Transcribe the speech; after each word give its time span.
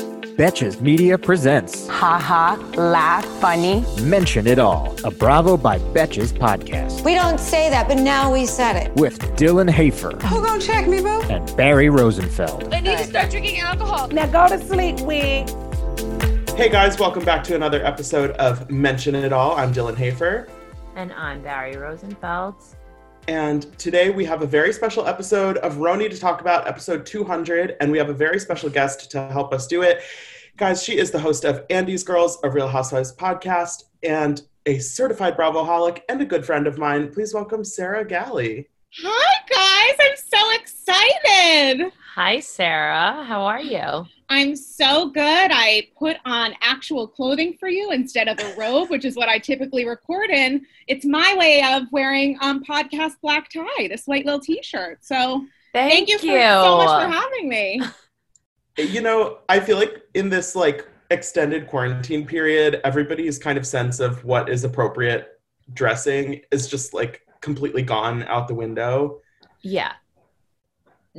Betches 0.00 0.80
Media 0.82 1.16
presents 1.16 1.86
Ha 1.88 2.18
ha, 2.18 2.72
laugh, 2.76 3.24
funny. 3.40 3.84
Mention 4.02 4.46
It 4.46 4.58
All, 4.58 4.94
a 5.04 5.10
Bravo 5.10 5.56
by 5.56 5.78
Betches 5.78 6.32
podcast 6.32 7.02
We 7.04 7.14
don't 7.14 7.40
say 7.40 7.70
that, 7.70 7.88
but 7.88 7.98
now 7.98 8.30
we 8.32 8.44
said 8.46 8.76
it. 8.76 8.94
with 8.96 9.18
Dylan 9.36 9.70
Hafer 9.70 10.10
Who 10.26 10.44
gonna 10.44 10.60
check 10.60 10.86
me, 10.86 11.00
boo? 11.00 11.22
and 11.30 11.54
Barry 11.56 11.88
Rosenfeld. 11.88 12.72
I 12.74 12.80
need 12.80 12.98
to 12.98 13.04
start 13.04 13.30
drinking 13.30 13.60
alcohol. 13.60 14.08
Now 14.08 14.26
go 14.26 14.48
to 14.54 14.62
sleep, 14.66 15.00
wig. 15.00 15.48
Hey 16.50 16.68
guys, 16.68 16.98
welcome 16.98 17.24
back 17.24 17.42
to 17.44 17.54
another 17.54 17.84
episode 17.84 18.30
of 18.32 18.70
Mention 18.70 19.14
It 19.14 19.32
All. 19.32 19.56
I'm 19.56 19.72
Dylan 19.72 19.96
Hafer, 19.96 20.48
And 20.96 21.12
I'm 21.14 21.42
Barry 21.42 21.76
Rosenfeld. 21.76 22.56
And 23.28 23.76
today 23.76 24.10
we 24.10 24.24
have 24.24 24.42
a 24.42 24.46
very 24.46 24.72
special 24.72 25.06
episode 25.06 25.56
of 25.58 25.78
RHONY 25.78 26.10
to 26.10 26.18
talk 26.18 26.40
about, 26.40 26.68
episode 26.68 27.04
200, 27.04 27.76
and 27.80 27.90
we 27.90 27.98
have 27.98 28.08
a 28.08 28.14
very 28.14 28.38
special 28.38 28.70
guest 28.70 29.10
to 29.10 29.26
help 29.28 29.52
us 29.52 29.66
do 29.66 29.82
it. 29.82 30.00
Guys, 30.56 30.80
she 30.82 30.96
is 30.96 31.10
the 31.10 31.18
host 31.18 31.44
of 31.44 31.64
Andy's 31.68 32.04
Girls, 32.04 32.38
a 32.44 32.50
Real 32.50 32.68
Housewives 32.68 33.14
podcast, 33.16 33.84
and 34.04 34.42
a 34.66 34.78
certified 34.78 35.36
Bravoholic 35.36 36.02
and 36.08 36.22
a 36.22 36.24
good 36.24 36.46
friend 36.46 36.68
of 36.68 36.78
mine. 36.78 37.12
Please 37.12 37.34
welcome 37.34 37.64
Sarah 37.64 38.06
Galley. 38.06 38.68
Hi, 39.02 39.34
guys. 39.50 39.96
I'm 40.00 40.16
so 40.16 40.54
excited. 40.54 41.92
Hi, 42.14 42.38
Sarah. 42.38 43.24
How 43.24 43.42
are 43.42 43.60
you? 43.60 44.06
I'm 44.28 44.56
so 44.56 45.10
good. 45.10 45.50
I 45.52 45.88
put 45.98 46.16
on 46.24 46.54
actual 46.60 47.06
clothing 47.06 47.56
for 47.58 47.68
you 47.68 47.92
instead 47.92 48.28
of 48.28 48.38
a 48.40 48.54
robe, 48.56 48.90
which 48.90 49.04
is 49.04 49.16
what 49.16 49.28
I 49.28 49.38
typically 49.38 49.86
record 49.86 50.30
in. 50.30 50.66
It's 50.88 51.04
my 51.04 51.34
way 51.38 51.62
of 51.62 51.84
wearing 51.92 52.36
um, 52.40 52.64
podcast 52.64 53.14
black 53.22 53.48
tie, 53.50 53.88
this 53.88 54.06
white 54.06 54.24
little 54.24 54.40
t 54.40 54.60
shirt. 54.62 55.04
So 55.04 55.46
Thank, 55.72 55.92
thank, 55.92 56.08
you, 56.08 56.18
for, 56.18 56.24
so 56.24 56.76
much 56.78 57.04
for 57.04 57.12
having 57.12 57.48
me. 57.48 57.80
You 58.78 59.00
know, 59.00 59.38
I 59.48 59.58
feel 59.60 59.78
like 59.78 60.02
in 60.12 60.28
this 60.28 60.54
like 60.54 60.86
extended 61.10 61.66
quarantine 61.66 62.26
period, 62.26 62.82
everybody's 62.84 63.38
kind 63.38 63.56
of 63.56 63.66
sense 63.66 64.00
of 64.00 64.22
what 64.22 64.50
is 64.50 64.64
appropriate 64.64 65.40
dressing 65.72 66.42
is 66.50 66.68
just 66.68 66.92
like 66.92 67.22
completely 67.40 67.80
gone 67.80 68.24
out 68.24 68.48
the 68.48 68.54
window. 68.54 69.22
Yeah. 69.62 69.92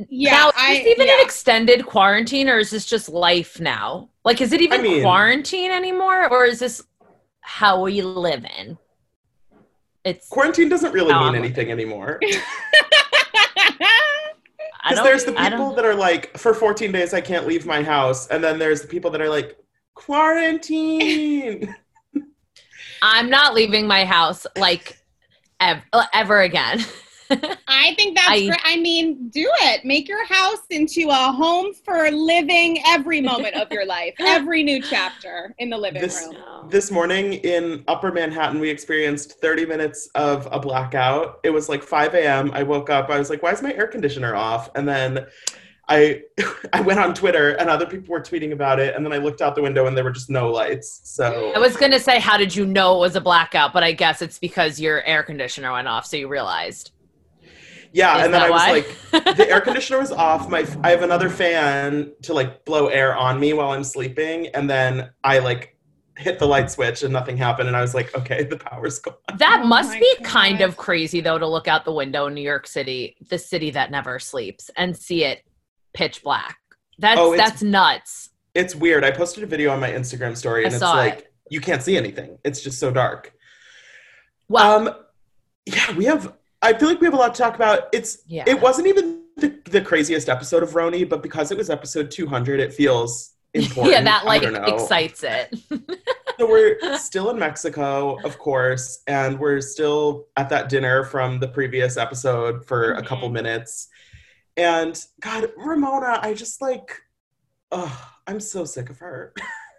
Yeah, 0.09 0.31
now, 0.31 0.48
is 0.50 0.53
I, 0.58 0.73
this 0.76 0.88
even 0.88 1.08
yeah. 1.08 1.14
an 1.14 1.20
extended 1.22 1.86
quarantine 1.86 2.50
or 2.50 2.59
is 2.59 2.70
this 2.70 2.86
just 2.86 3.09
life 3.09 3.59
now? 3.59 4.09
Like, 4.23 4.42
is 4.42 4.53
it 4.53 4.62
even 4.62 4.81
I 4.81 4.84
mean- 4.84 5.02
quarantine 5.02 5.72
anymore 5.72 6.30
or 6.30 6.45
is 6.45 6.59
this 6.59 6.84
how 7.42 7.81
we 7.81 8.02
live 8.02 8.45
in? 8.58 8.78
It's 10.03 10.30
Quarantine 10.30 10.70
doesn't 10.70 10.94
really 10.94 11.14
mean 11.14 11.23
I'm- 11.23 11.36
anything 11.36 11.72
anymore. 11.72 12.20
Because 14.90 15.03
there's 15.03 15.25
the 15.25 15.34
people 15.34 15.73
that 15.73 15.84
are 15.84 15.95
like, 15.95 16.38
for 16.38 16.53
14 16.53 16.92
days 16.92 17.14
I 17.14 17.22
can't 17.22 17.45
leave 17.45 17.66
my 17.66 17.84
house, 17.84 18.28
and 18.28 18.44
then 18.44 18.58
there's 18.58 18.81
the 18.81 18.88
people 18.88 19.12
that 19.12 19.22
are 19.22 19.30
like, 19.30 19.58
quarantine. 19.95 21.75
I'm 23.02 23.30
not 23.30 23.53
leaving 23.53 23.88
my 23.88 24.06
house 24.06 24.48
like 24.58 24.98
ever, 25.59 25.84
ever 26.14 26.42
again. 26.42 26.86
I 27.67 27.94
think 27.95 28.16
that's 28.16 28.30
I- 28.30 28.47
great. 28.47 28.59
I 28.64 28.78
mean, 28.78 29.30
do 29.30 29.50
it. 29.62 29.85
Make 29.85 30.07
your 30.07 30.25
house 30.25 30.59
into 30.69 31.09
a 31.09 31.31
home 31.31 31.74
for 31.74 32.09
living 32.12 32.79
every 32.88 33.22
moment 33.22 33.56
of 33.56 33.72
your 33.72 33.85
life, 33.85 34.13
every 34.19 34.63
new 34.63 34.81
chapter 34.81 35.53
in 35.59 35.69
the 35.69 35.78
living 35.78 36.02
This- 36.02 36.28
room. 36.31 36.69
this 36.69 36.91
morning 36.91 37.34
in 37.34 37.84
Upper 37.88 38.12
Manhattan, 38.12 38.59
we 38.59 38.69
experienced 38.69 39.40
30 39.41 39.66
minutes 39.66 40.09
of 40.16 40.47
a 40.52 40.59
blackout. 40.59 41.40
It 41.44 41.50
was 41.52 41.69
like 41.69 41.84
5 41.84 42.13
a.m. 42.16 42.52
I 42.53 42.63
woke 42.63 42.90
up. 42.90 43.09
I 43.09 43.19
was 43.19 43.29
like, 43.29 43.44
why 43.44 43.52
is 43.52 43.62
my 43.62 43.73
air 43.73 43.88
conditioner 43.88 44.35
off? 44.35 44.69
And 44.75 44.88
then 44.88 45.25
I 45.90 46.22
I 46.73 46.81
went 46.81 47.00
on 47.00 47.13
Twitter 47.13 47.52
and 47.52 47.69
other 47.69 47.85
people 47.85 48.12
were 48.12 48.19
tweeting 48.22 48.52
about 48.52 48.79
it. 48.79 48.96
And 48.96 49.06
then 49.06 49.13
I 49.13 49.18
looked 49.18 49.41
out 49.41 49.56
the 49.56 49.62
window 49.62 49.88
and 49.88 49.96
there 49.96 50.03
were 50.03 50.12
just 50.12 50.29
no 50.29 50.50
lights. 50.52 51.00
So 51.03 51.53
I 51.56 51.59
was 51.59 51.78
gonna 51.78 52.00
say, 52.00 52.19
how 52.19 52.38
did 52.38 52.56
you 52.56 52.66
know 52.66 52.96
it 52.96 53.00
was 53.00 53.16
a 53.16 53.22
blackout? 53.22 53.72
But 53.73 53.84
I 53.84 53.91
guess 53.94 54.22
it's 54.22 54.38
because 54.38 54.79
your 54.79 55.02
air 55.03 55.23
conditioner 55.23 55.72
went 55.72 55.88
off, 55.88 56.06
so 56.06 56.18
you 56.18 56.28
realized. 56.28 56.91
Yeah. 57.94 58.18
Is 58.20 58.25
and 58.25 58.34
then 58.34 58.42
I 58.42 58.50
was 58.50 58.62
why? 58.62 58.72
like, 58.72 59.38
the 59.38 59.50
air 59.50 59.62
conditioner 59.62 60.00
was 60.00 60.12
off. 60.12 60.50
My 60.50 60.66
I 60.84 60.92
have 60.92 61.03
another 61.03 61.30
fan 61.30 62.14
to 62.24 62.34
like 62.34 62.66
blow 62.66 62.88
air 62.88 63.16
on 63.16 63.40
me 63.40 63.53
while 63.53 63.72
I'm 63.72 63.84
sleeping. 63.84 64.48
And 64.48 64.70
then 64.70 65.09
I 65.24 65.40
like 65.40 65.75
hit 66.18 66.40
the 66.40 66.47
light 66.47 66.72
switch 66.72 67.03
and 67.03 67.14
nothing 67.14 67.38
happened. 67.38 67.68
And 67.68 67.78
I 67.78 67.81
was 67.81 67.94
like, 67.94 68.16
okay, 68.18 68.44
the 68.44 68.58
power's 68.58 69.00
gone. 69.00 69.16
That 69.38 69.62
Oh 69.64 69.68
must 69.68 69.90
my 69.92 70.00
be 70.00 70.16
kind 70.24 70.62
of 70.62 70.76
crazy, 70.78 71.22
though, 71.22 71.38
to 71.38 71.47
look 71.47 71.68
out 71.68 71.86
the 71.86 71.94
window 71.94 72.26
in 72.28 72.34
New 72.34 72.42
York 72.42 72.66
City, 72.68 73.16
the 73.30 73.38
city 73.38 73.70
that 73.72 73.92
never 73.92 74.18
sleeps, 74.18 74.72
and 74.76 74.97
see 74.97 75.24
it 75.24 75.44
pitch 75.94 76.24
black. 76.24 76.58
That's 76.97 77.20
Oh, 77.20 77.36
that's 77.38 77.62
nuts. 77.62 78.30
It's 78.56 78.74
weird. 78.74 79.03
I 79.03 79.12
posted 79.12 79.44
a 79.44 79.47
video 79.47 79.72
on 79.72 79.80
my 79.80 79.92
Instagram 79.92 80.36
story 80.36 80.64
I 80.64 80.66
and 80.66 80.74
it's 80.74 80.81
like 80.81 81.20
it. 81.20 81.34
you 81.50 81.62
can't 81.62 81.84
see 81.84 81.96
anything. 81.97 82.40
It's 82.44 82.62
just 82.62 82.80
so 82.80 82.90
dark. 82.90 83.31
Well, 84.50 84.88
um 84.88 84.96
yeah, 85.68 85.96
we 85.96 86.06
have 86.06 86.34
I 86.67 86.78
feel 86.78 86.89
like 86.89 87.00
we 87.00 87.05
have 87.05 87.13
a 87.13 87.17
lot 87.17 87.33
to 87.33 87.41
talk 87.41 87.55
about. 87.55 87.88
It's 87.94 88.19
yeah, 88.28 88.44
it 88.45 88.59
wasn't 88.59 88.88
even 88.88 89.23
the, 89.38 89.57
the 89.69 89.81
craziest 89.81 90.28
episode 90.28 90.63
of 90.63 90.72
RHONY, 90.72 91.07
but 91.07 91.23
because 91.23 91.51
it 91.51 91.57
was 91.57 91.69
episode 91.69 92.11
200, 92.11 92.59
it 92.59 92.73
feels 92.73 93.35
important. 93.53 93.94
yeah, 93.94 94.01
that 94.03 94.25
like 94.25 94.44
excites 94.44 95.23
it. 95.23 95.55
So 96.39 96.47
we're 96.47 96.97
still 96.97 97.29
in 97.31 97.39
Mexico, 97.39 98.19
of 98.23 98.38
course, 98.38 99.01
and 99.07 99.39
we're 99.39 99.61
still 99.61 100.28
at 100.35 100.50
that 100.50 100.69
dinner 100.69 101.03
from 101.03 101.39
the 101.39 101.47
previous 101.47 101.97
episode 101.97 102.66
for 102.67 102.91
a 102.91 102.97
mm-hmm. 102.97 103.07
couple 103.07 103.29
minutes. 103.29 103.88
And 104.55 105.01
God, 105.22 105.51
Ramona, 105.55 106.19
I 106.22 106.34
just 106.34 106.61
like, 106.61 107.01
oh, 107.72 108.11
I'm 108.28 108.39
so 108.39 108.66
sick 108.66 108.89
of 108.89 108.99
her. 108.99 109.34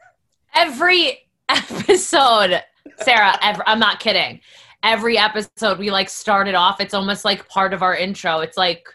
Every 0.54 1.28
episode, 1.48 2.62
Sarah. 3.02 3.38
Ever, 3.42 3.62
I'm 3.66 3.78
not 3.78 4.00
kidding. 4.00 4.40
Every 4.82 5.18
episode, 5.18 5.78
we 5.78 5.90
like 5.90 6.08
started 6.08 6.54
off. 6.54 6.80
It's 6.80 6.94
almost 6.94 7.24
like 7.24 7.48
part 7.48 7.74
of 7.74 7.82
our 7.82 7.96
intro. 7.96 8.40
It's 8.40 8.56
like, 8.56 8.86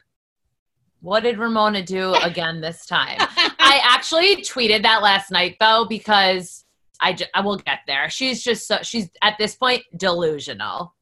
what 1.01 1.23
did 1.23 1.38
Ramona 1.38 1.83
do 1.83 2.13
again 2.23 2.61
this 2.61 2.85
time? 2.85 3.17
I 3.19 3.81
actually 3.83 4.38
tweeted 4.38 4.83
that 4.83 5.01
last 5.01 5.31
night 5.31 5.57
though 5.59 5.85
because 5.88 6.66
I 7.01 7.17
I 7.33 7.41
will 7.41 7.57
get 7.57 7.79
there. 7.88 8.09
She's 8.09 8.41
just 8.41 8.67
so 8.67 8.79
she's 8.81 9.09
at 9.22 9.38
this 9.38 9.55
point 9.55 9.83
delusional, 9.97 10.93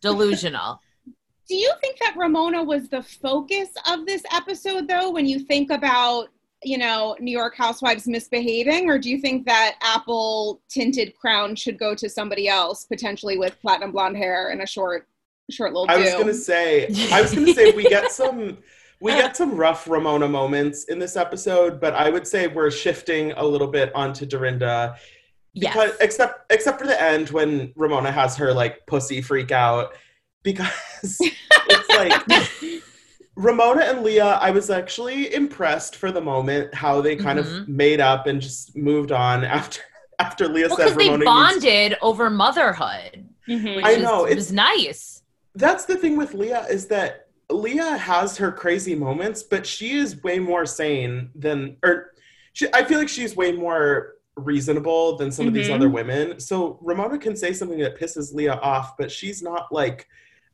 delusional. 0.00 0.80
Do 1.48 1.56
you 1.56 1.72
think 1.80 1.98
that 2.00 2.14
Ramona 2.14 2.62
was 2.62 2.90
the 2.90 3.02
focus 3.02 3.70
of 3.90 4.04
this 4.04 4.22
episode, 4.32 4.86
though, 4.86 5.10
when 5.10 5.24
you 5.24 5.40
think 5.40 5.70
about, 5.70 6.28
you 6.62 6.78
know, 6.78 7.16
New 7.20 7.36
York 7.36 7.56
housewives 7.56 8.06
misbehaving? 8.06 8.90
Or 8.90 8.98
do 8.98 9.10
you 9.10 9.20
think 9.20 9.46
that 9.46 9.76
apple 9.80 10.60
tinted 10.68 11.16
crown 11.16 11.54
should 11.54 11.78
go 11.78 11.94
to 11.94 12.08
somebody 12.08 12.48
else, 12.48 12.84
potentially 12.84 13.38
with 13.38 13.60
platinum 13.60 13.92
blonde 13.92 14.16
hair 14.16 14.50
and 14.50 14.60
a 14.62 14.66
short, 14.66 15.06
short 15.50 15.72
little 15.72 15.86
I 15.88 15.96
was 15.96 16.12
gonna 16.12 16.34
say, 16.34 16.88
I 17.12 17.22
was 17.22 17.34
gonna 17.34 17.54
say 17.54 17.70
we 17.72 17.84
get 17.84 18.10
some 18.12 18.58
we 19.00 19.12
get 19.12 19.36
some 19.36 19.54
rough 19.54 19.88
Ramona 19.88 20.28
moments 20.28 20.84
in 20.84 20.98
this 20.98 21.16
episode, 21.16 21.80
but 21.80 21.94
I 21.94 22.10
would 22.10 22.26
say 22.26 22.48
we're 22.48 22.70
shifting 22.70 23.32
a 23.32 23.44
little 23.44 23.68
bit 23.68 23.94
onto 23.94 24.26
Dorinda. 24.26 24.96
yes, 25.54 25.96
except 26.00 26.52
except 26.52 26.80
for 26.80 26.86
the 26.86 27.00
end 27.00 27.30
when 27.30 27.72
Ramona 27.76 28.10
has 28.10 28.36
her 28.36 28.52
like 28.52 28.86
pussy 28.86 29.22
freak 29.22 29.52
out. 29.52 29.92
Because 30.42 30.70
it's 31.20 31.88
like 31.90 32.82
Ramona 33.42 33.82
and 33.84 34.02
Leah, 34.02 34.36
I 34.42 34.50
was 34.50 34.68
actually 34.68 35.32
impressed 35.32 35.94
for 35.94 36.10
the 36.10 36.20
moment 36.20 36.74
how 36.74 37.00
they 37.00 37.14
kind 37.14 37.38
Mhm. 37.38 37.60
of 37.60 37.68
made 37.68 38.00
up 38.00 38.26
and 38.26 38.40
just 38.42 38.76
moved 38.76 39.12
on 39.12 39.44
after 39.58 39.80
after 40.20 40.48
Leah 40.48 40.66
well, 40.66 40.76
said 40.78 40.84
because 40.86 40.96
they 40.96 41.04
Ramona 41.04 41.18
needs 41.18 41.64
bonded 41.64 41.98
over 42.02 42.28
motherhood. 42.28 43.28
Mhm. 43.48 43.76
Which 43.76 43.84
I 43.84 43.90
is- 43.92 44.02
know, 44.02 44.24
it 44.24 44.34
was 44.34 44.50
nice. 44.52 45.22
that's 45.54 45.84
the 45.84 45.94
thing 45.96 46.16
with 46.16 46.34
Leah 46.34 46.66
is 46.68 46.86
that 46.88 47.26
Leah 47.48 47.96
has 47.96 48.36
her 48.38 48.50
crazy 48.50 48.96
moments, 48.96 49.44
but 49.44 49.64
she 49.64 49.92
is 49.92 50.20
way 50.24 50.40
more 50.40 50.66
sane 50.66 51.30
than, 51.36 51.76
or 51.84 52.10
she, 52.52 52.66
I 52.74 52.82
feel 52.84 52.98
like 52.98 53.08
she's 53.08 53.36
way 53.36 53.52
more 53.52 54.14
reasonable 54.36 55.16
than 55.16 55.30
some 55.30 55.46
of 55.46 55.54
these 55.54 55.68
Mhm. 55.68 55.74
other 55.76 55.88
women. 55.88 56.40
So 56.40 56.78
Ramona 56.82 57.18
can 57.18 57.36
say 57.36 57.52
something 57.52 57.78
that 57.78 57.98
pisses 57.98 58.34
Leah 58.34 58.54
off, 58.54 58.96
but 58.96 59.10
she's 59.12 59.40
not 59.42 59.72
like, 59.72 60.06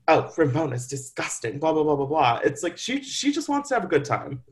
oh, 0.08 0.32
Ramona's 0.36 0.86
disgusting, 0.86 1.58
blah 1.58 1.72
blah 1.72 1.82
blah 1.82 1.96
blah 1.96 2.06
blah. 2.06 2.40
It's 2.44 2.62
like 2.62 2.76
she 2.76 3.02
she 3.02 3.32
just 3.32 3.48
wants 3.48 3.68
to 3.70 3.74
have 3.76 3.84
a 3.84 3.88
good 3.88 4.04
time. 4.04 4.42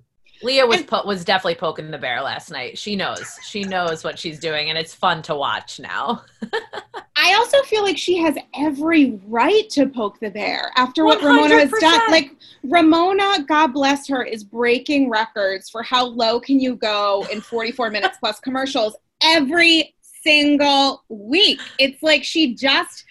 Leah 0.43 0.67
was 0.67 0.83
po- 0.83 1.07
was 1.07 1.25
definitely 1.25 1.55
poking 1.55 1.91
the 1.91 1.99
bear 1.99 2.21
last 2.21 2.51
night. 2.51 2.77
She 2.77 2.97
knows. 2.97 3.39
She 3.43 3.63
knows 3.63 4.03
what 4.03 4.19
she's 4.19 4.39
doing, 4.39 4.69
and 4.71 4.79
it's 4.79 4.95
fun 4.95 5.23
to 5.23 5.35
watch 5.35 5.79
now. 5.79 6.25
I 7.17 7.35
also 7.35 7.63
feel 7.63 7.83
like 7.83 7.97
she 7.97 8.19
has 8.19 8.37
every 8.55 9.21
right 9.29 9.69
to 9.71 9.87
poke 9.87 10.19
the 10.19 10.31
bear 10.31 10.73
after 10.77 11.05
what 11.05 11.23
Ramona 11.23 11.55
has 11.55 11.71
done. 11.81 12.11
Like 12.11 12.35
Ramona, 12.65 13.45
God 13.47 13.69
bless 13.69 14.09
her, 14.09 14.25
is 14.25 14.43
breaking 14.43 15.09
records 15.09 15.71
for 15.71 15.83
how 15.83 16.07
low 16.07 16.41
can 16.41 16.59
you 16.59 16.75
go 16.75 17.25
in 17.31 17.41
44 17.41 17.91
minutes 17.93 18.17
plus 18.19 18.41
commercials 18.41 18.97
every 19.23 19.95
single 20.23 21.05
week. 21.09 21.61
It's 21.79 22.03
like 22.03 22.25
she 22.25 22.55
just 22.55 23.05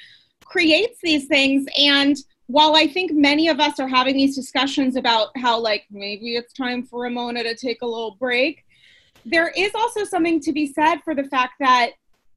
creates 0.44 1.00
these 1.02 1.28
things 1.28 1.66
and 1.78 2.18
while 2.52 2.76
I 2.76 2.86
think 2.88 3.14
many 3.14 3.48
of 3.48 3.60
us 3.62 3.80
are 3.80 3.88
having 3.88 4.16
these 4.16 4.36
discussions 4.36 4.98
about 4.98 5.30
how 5.38 5.58
like 5.58 5.86
maybe 5.90 6.36
it's 6.36 6.52
time 6.52 6.84
for 6.84 7.04
Ramona 7.04 7.44
to 7.44 7.56
take 7.56 7.82
a 7.82 7.86
little 7.86 8.18
break, 8.20 8.66
there 9.26 9.54
is 9.56 9.72
also 9.74 10.04
something 10.04 10.42
to 10.42 10.52
be 10.52 10.68
said 10.68 10.98
for 11.06 11.16
the 11.16 11.24
fact 11.24 11.54
that 11.60 11.92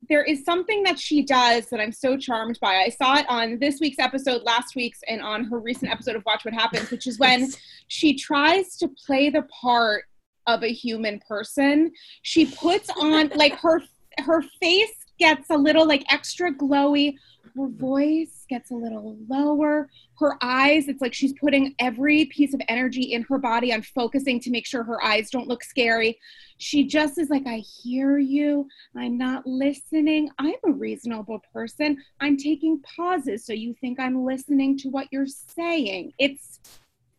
there 0.08 0.22
is 0.22 0.44
something 0.44 0.82
that 0.84 0.98
she 0.98 1.22
does 1.22 1.66
that 1.66 1.80
I'm 1.80 1.90
so 1.90 2.16
charmed 2.16 2.58
by. 2.60 2.74
I 2.74 2.90
saw 2.90 3.16
it 3.16 3.26
on 3.28 3.58
this 3.58 3.80
week's 3.80 3.98
episode, 3.98 4.42
last 4.42 4.76
week's, 4.76 5.00
and 5.08 5.20
on 5.20 5.44
her 5.44 5.58
recent 5.58 5.90
episode 5.90 6.14
of 6.14 6.22
Watch 6.26 6.44
What 6.44 6.54
Happens, 6.54 6.90
which 6.90 7.06
is 7.06 7.18
when 7.18 7.48
she 7.88 8.14
tries 8.14 8.76
to 8.76 8.88
play 9.06 9.30
the 9.30 9.42
part 9.42 10.04
of 10.46 10.62
a 10.62 10.72
human 10.72 11.20
person. 11.26 11.90
She 12.22 12.46
puts 12.46 12.90
on 13.00 13.30
like 13.34 13.54
her 13.60 13.80
her 14.18 14.42
face 14.60 15.06
gets 15.18 15.50
a 15.50 15.56
little 15.56 15.88
like 15.88 16.04
extra 16.12 16.52
glowy. 16.52 17.16
Her 17.56 17.68
voice 17.68 18.33
gets 18.48 18.70
a 18.70 18.74
little 18.74 19.16
lower. 19.28 19.88
Her 20.18 20.36
eyes, 20.42 20.88
it's 20.88 21.00
like 21.00 21.14
she's 21.14 21.34
putting 21.34 21.74
every 21.78 22.26
piece 22.26 22.54
of 22.54 22.60
energy 22.68 23.12
in 23.12 23.22
her 23.24 23.38
body 23.38 23.72
on 23.72 23.82
focusing 23.82 24.40
to 24.40 24.50
make 24.50 24.66
sure 24.66 24.84
her 24.84 25.02
eyes 25.04 25.30
don't 25.30 25.48
look 25.48 25.64
scary 25.64 26.18
she 26.58 26.86
just 26.86 27.18
is 27.18 27.30
like, 27.30 27.46
I 27.46 27.58
hear 27.58 28.18
you. 28.18 28.68
I'm 28.96 29.18
not 29.18 29.46
listening. 29.46 30.30
I'm 30.38 30.54
a 30.66 30.72
reasonable 30.72 31.40
person. 31.52 31.98
I'm 32.20 32.36
taking 32.36 32.80
pauses 32.96 33.44
so 33.44 33.52
you 33.52 33.74
think 33.80 33.98
I'm 33.98 34.24
listening 34.24 34.78
to 34.78 34.88
what 34.88 35.08
you're 35.10 35.26
saying. 35.26 36.12
It's 36.18 36.60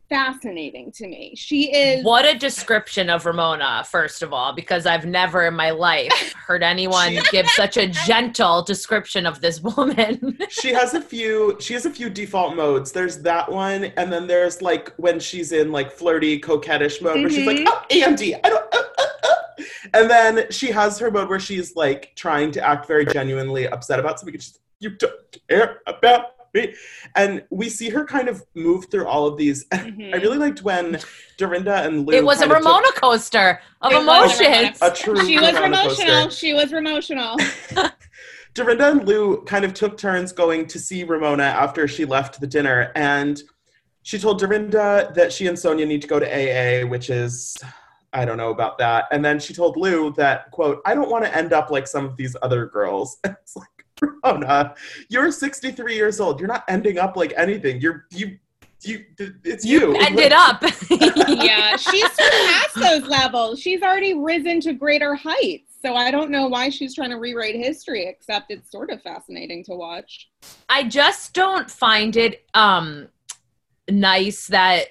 fascinating 0.10 0.92
to 0.94 1.07
me. 1.07 1.34
She 1.36 1.72
is. 1.74 2.04
What 2.04 2.25
a 2.25 2.38
description 2.38 3.10
of 3.10 3.25
Ramona, 3.25 3.84
first 3.90 4.22
of 4.22 4.34
all, 4.34 4.54
because 4.54 4.86
I've 4.86 5.06
never 5.06 5.46
in 5.46 5.56
my 5.56 5.72
life 5.72 6.34
heard 6.48 6.63
anyone 6.63 7.18
give 7.31 7.48
such 7.50 7.78
a 7.78 7.88
gentle 7.88 8.63
description 8.63 9.25
of 9.25 9.42
this 9.42 9.62
woman. 9.62 10.38
she 10.50 10.74
has 10.74 10.94
a 10.94 11.02
few 11.02 11.57
she 11.60 11.74
has 11.74 11.86
a 11.86 11.90
few 11.90 12.10
default 12.10 12.56
modes 12.56 12.92
there's 12.92 13.19
that 13.22 13.52
one 13.52 13.86
and 13.98 14.12
then 14.12 14.28
there's 14.28 14.62
like 14.62 14.94
when 14.98 15.19
she's 15.19 15.52
in 15.52 15.72
like 15.72 15.92
flirty 15.92 16.40
coquettish 16.40 17.02
mode 17.02 17.18
where 17.22 17.30
she's 17.30 17.46
like 17.48 17.57
Mhm. 17.57 17.66
oh 17.68 17.84
amd 17.92 18.40
i 18.44 18.50
don't 18.50 18.74
uh, 18.74 18.78
uh, 19.00 19.04
uh. 19.24 19.63
and 19.94 20.10
then 20.10 20.52
she 20.52 20.72
has 20.72 20.98
her 21.00 21.10
mode 21.12 21.30
where 21.30 21.40
she's 21.40 21.75
like 21.75 22.13
trying 22.16 22.52
to 22.52 22.62
act 22.66 22.88
very 22.88 23.06
genuinely 23.06 23.68
upset 23.68 24.00
about 24.00 24.19
something 24.19 24.36
and 24.36 24.44
she's 24.44 24.60
you 24.80 24.90
don't 24.92 25.13
care 25.50 25.81
about 25.88 26.35
me 26.56 26.74
and 27.16 27.44
we 27.52 27.69
see 27.69 27.90
her 27.90 28.04
kind 28.06 28.28
of 28.28 28.44
move 28.56 28.86
through 28.90 29.06
all 29.06 29.28
of 29.28 29.38
these 29.38 29.66
Mhm. 29.69 30.13
i 30.16 30.18
really 30.18 30.38
liked 30.38 30.63
when 30.63 31.00
dorinda 31.38 31.84
and 31.86 32.06
lou 32.07 32.16
it 32.16 32.24
was 32.25 32.38
a 32.40 32.48
kind 32.48 32.52
took 32.54 32.63
Ramona 32.66 32.92
coaster 32.94 33.62
of 33.81 33.92
It 33.92 33.96
was 33.96 34.04
a 34.40 34.44
Ramona- 34.44 34.56
emotions. 34.56 34.78
a 34.81 34.92
true 34.92 35.25
She 35.25 35.38
was 35.40 35.54
Ramona 35.54 35.68
emotional. 35.68 36.24
coaster. 36.24 36.31
She 36.40 36.54
was 36.54 36.74
emotional. 36.74 37.38
Dorinda 38.54 38.90
and 38.92 39.06
Lou 39.06 39.44
kind 39.44 39.66
of 39.66 39.74
took 39.74 39.98
turns 39.98 40.31
going 40.31 40.66
to 40.68 40.80
see 40.80 41.04
Ramona 41.04 41.44
after 41.44 41.90
she 41.90 42.06
left 42.06 42.40
the 42.40 42.48
dinner, 42.48 42.90
and 42.96 43.42
she 44.04 44.18
told 44.18 44.40
Dorinda 44.40 45.12
that 45.13 45.34
she 45.34 45.48
and 45.48 45.57
Sonja 45.57 45.86
need 45.86 46.02
to 46.04 46.07
go 46.07 46.19
to 46.19 46.25
AA, 46.25 46.86
which 46.88 47.10
is 47.10 47.57
I 48.13 48.24
don't 48.24 48.38
know 48.38 48.52
about 48.52 48.78
that. 48.78 49.06
And 49.12 49.25
then 49.25 49.40
she 49.42 49.54
told 49.54 49.75
Lou 49.75 50.13
that 50.13 50.52
quote 50.52 50.81
I 50.86 50.96
don't 50.96 51.10
want 51.10 51.25
to 51.25 51.36
end 51.36 51.52
up 51.52 51.69
like 51.69 51.86
some 51.86 52.06
of 52.06 52.16
these 52.16 52.34
other 52.42 52.66
girls. 52.68 53.18
it's 53.25 53.57
like 53.57 53.68
Ramona, 54.01 54.75
you're 55.09 55.31
63 55.31 55.95
years 55.95 56.19
old. 56.19 56.39
You're 56.39 56.50
not 56.50 56.63
ending 56.68 56.97
up 56.97 57.15
like 57.15 57.33
anything. 57.38 57.80
You're 57.80 58.06
you 58.12 58.38
you. 58.83 59.06
It's 59.18 59.65
you. 59.65 59.95
Ended 59.95 60.31
up. 60.31 60.62
yeah, 60.89 61.75
she's 61.75 62.12
surpassed 62.12 62.75
those 62.75 63.03
levels. 63.03 63.59
She's 63.59 63.81
already 63.81 64.13
risen 64.13 64.59
to 64.62 64.74
greater 64.74 65.15
heights. 65.15 65.74
So 65.81 65.95
I 65.95 66.12
don't 66.12 66.30
know 66.30 66.47
why 66.47 66.69
she's 66.69 66.95
trying 66.95 67.12
to 67.12 67.18
rewrite 67.18 67.56
history, 67.56 68.06
except 68.06 68.51
it's 68.51 68.71
sort 68.71 68.92
of 68.92 69.01
fascinating 69.01 69.63
to 69.65 69.75
watch. 69.75 70.30
I 70.68 70.83
just 70.83 71.33
don't 71.33 71.69
find 71.69 72.15
it 72.15 72.45
um 72.53 73.07
nice 73.89 74.47
that 74.47 74.88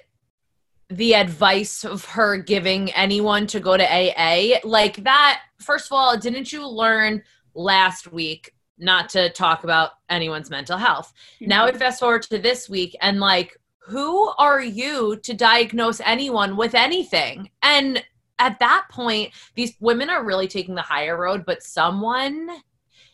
the 0.89 1.15
advice 1.15 1.83
of 1.83 2.05
her 2.05 2.37
giving 2.37 2.91
anyone 2.91 3.47
to 3.47 3.59
go 3.59 3.75
to 3.75 3.83
AA 3.83 4.59
like 4.63 5.03
that 5.03 5.41
first 5.59 5.87
of 5.87 5.93
all 5.93 6.15
didn't 6.15 6.53
you 6.53 6.65
learn 6.65 7.23
last 7.55 8.11
week 8.11 8.54
not 8.77 9.09
to 9.09 9.29
talk 9.29 9.63
about 9.63 9.91
anyone's 10.09 10.49
mental 10.49 10.77
health. 10.77 11.13
Now 11.39 11.65
we 11.65 11.77
fast 11.77 11.99
forward 11.99 12.23
to 12.23 12.37
this 12.39 12.69
week 12.69 12.95
and 13.01 13.19
like 13.19 13.57
who 13.79 14.29
are 14.37 14.61
you 14.61 15.15
to 15.17 15.33
diagnose 15.33 16.01
anyone 16.01 16.57
with 16.57 16.73
anything? 16.73 17.51
And 17.61 18.03
at 18.39 18.59
that 18.59 18.85
point 18.91 19.31
these 19.55 19.73
women 19.79 20.09
are 20.09 20.23
really 20.23 20.47
taking 20.47 20.75
the 20.75 20.81
higher 20.81 21.17
road 21.17 21.45
but 21.45 21.63
someone 21.63 22.49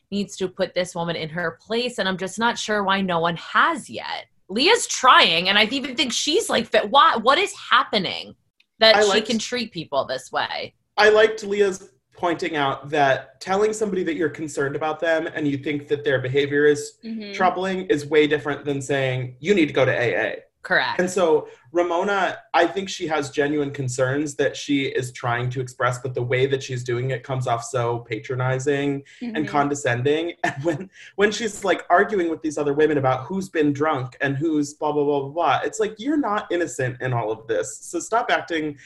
needs 0.10 0.36
to 0.38 0.48
put 0.48 0.74
this 0.74 0.96
woman 0.96 1.16
in 1.16 1.30
her 1.30 1.58
place 1.62 2.00
and 2.00 2.10
i'm 2.10 2.18
just 2.18 2.40
not 2.40 2.58
sure 2.58 2.84
why 2.84 3.02
no 3.02 3.19
one 3.19 3.38
has 3.38 3.90
yet. 3.90 4.25
Leah's 4.50 4.88
trying 4.88 5.48
and 5.48 5.58
i 5.58 5.66
even 5.66 5.96
think 5.96 6.12
she's 6.12 6.50
like 6.50 6.68
fit. 6.68 6.90
Why 6.90 7.16
what 7.18 7.38
is 7.38 7.54
happening 7.54 8.36
that 8.80 8.96
I 8.96 9.04
she 9.04 9.22
can 9.22 9.38
treat 9.38 9.72
people 9.72 10.06
this 10.06 10.31
way? 10.31 10.74
I 10.98 11.10
liked 11.10 11.44
Leah's 11.44 11.92
pointing 12.21 12.56
out 12.56 12.88
that 12.91 13.41
telling 13.41 13.73
somebody 13.73 14.03
that 14.03 14.15
you're 14.15 14.29
concerned 14.29 14.75
about 14.75 15.00
them 15.00 15.27
and 15.35 15.47
you 15.47 15.57
think 15.57 15.88
that 15.88 16.03
their 16.03 16.19
behavior 16.21 16.65
is 16.68 17.00
Mhm. 17.03 17.33
troubling 17.33 17.88
is 17.88 18.06
way 18.06 18.27
different 18.27 18.63
than 18.63 18.79
saying 18.79 19.35
you 19.39 19.56
need 19.56 19.65
to 19.65 19.73
go 19.73 19.85
to 19.85 19.91
AA. 19.91 20.44
correct 20.63 21.00
And 21.00 21.09
so 21.09 21.47
Ramona, 21.71 22.38
I 22.53 22.68
think 22.68 22.88
she 22.89 23.07
has 23.07 23.31
genuine 23.31 23.71
concerns 23.71 24.35
that 24.35 24.56
she 24.56 24.83
is 24.85 25.12
trying 25.12 25.50
to 25.50 25.59
express, 25.59 25.97
but 26.03 26.13
the 26.13 26.21
way 26.21 26.45
that 26.45 26.62
she's 26.62 26.83
doing 26.83 27.09
it 27.09 27.23
comes 27.23 27.47
off 27.47 27.63
so 27.63 28.06
patronizing 28.12 29.01
and 29.24 29.38
Mhm. 29.38 29.47
condescending. 29.47 30.33
And 30.44 30.63
when 30.67 30.89
when 31.15 31.31
she's 31.31 31.63
like 31.63 31.81
arguing 31.89 32.29
with 32.29 32.44
these 32.44 32.59
other 32.59 32.75
women 32.81 33.00
about 33.00 33.25
who's 33.25 33.50
been 33.50 33.74
drunk 33.74 34.09
and 34.21 34.38
who's 34.38 34.75
blah 34.75 34.91
blah 34.91 35.03
blah 35.03 35.21
blah 35.21 35.29
blah, 35.38 35.62
it's 35.67 35.79
like 35.79 35.95
you're 35.97 36.24
not 36.31 36.41
innocent 36.51 37.01
in 37.01 37.12
all 37.13 37.31
of 37.31 37.47
this. 37.47 37.67
So 37.89 38.00
stop 38.00 38.27
acting. 38.29 38.77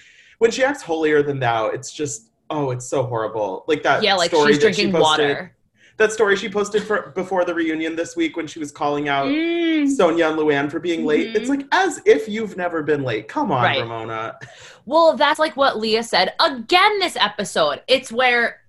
When 0.41 0.51
she 0.51 0.63
acts 0.63 0.81
holier 0.81 1.21
than 1.21 1.39
thou, 1.41 1.67
it's 1.75 1.91
just 1.91 2.31
oh, 2.49 2.71
it's 2.71 2.85
so 2.87 3.03
horrible. 3.03 3.63
Like 3.67 3.83
that. 3.83 4.03
yeah 4.03 4.15
like 4.15 4.29
story 4.31 4.53
she's 4.53 4.61
that 4.63 4.75
she 4.75 4.83
drinking 4.83 5.01
posted- 5.01 5.27
water 5.29 5.51
That 5.97 6.11
story 6.11 6.35
she 6.35 6.49
posted 6.49 6.83
for 6.83 7.11
before 7.15 7.45
the 7.45 7.53
reunion 7.53 7.95
this 7.95 8.15
week 8.17 8.35
when 8.35 8.47
she 8.47 8.59
was 8.59 8.71
calling 8.71 9.07
out 9.07 9.27
Mm. 9.27 9.85
Sonja 9.87 10.29
and 10.29 10.37
Luann 10.39 10.69
for 10.69 10.79
being 10.79 11.05
late. 11.05 11.29
Mhm. 11.29 11.35
It's 11.35 11.49
like 11.49 11.65
as 11.71 12.01
if 12.05 12.27
you've 12.27 12.57
never 12.57 12.83
been 12.83 13.03
late. 13.03 13.27
Come 13.29 13.51
on, 13.51 13.63
Right. 13.63 13.79
Ramona. 13.81 14.37
Well, 14.85 15.15
that's 15.15 15.39
like 15.39 15.55
what 15.55 15.79
Leah 15.79 16.03
said 16.03 16.33
again 16.39 16.99
this 16.99 17.15
episode. 17.15 17.81
It's 17.87 18.11
where 18.11 18.61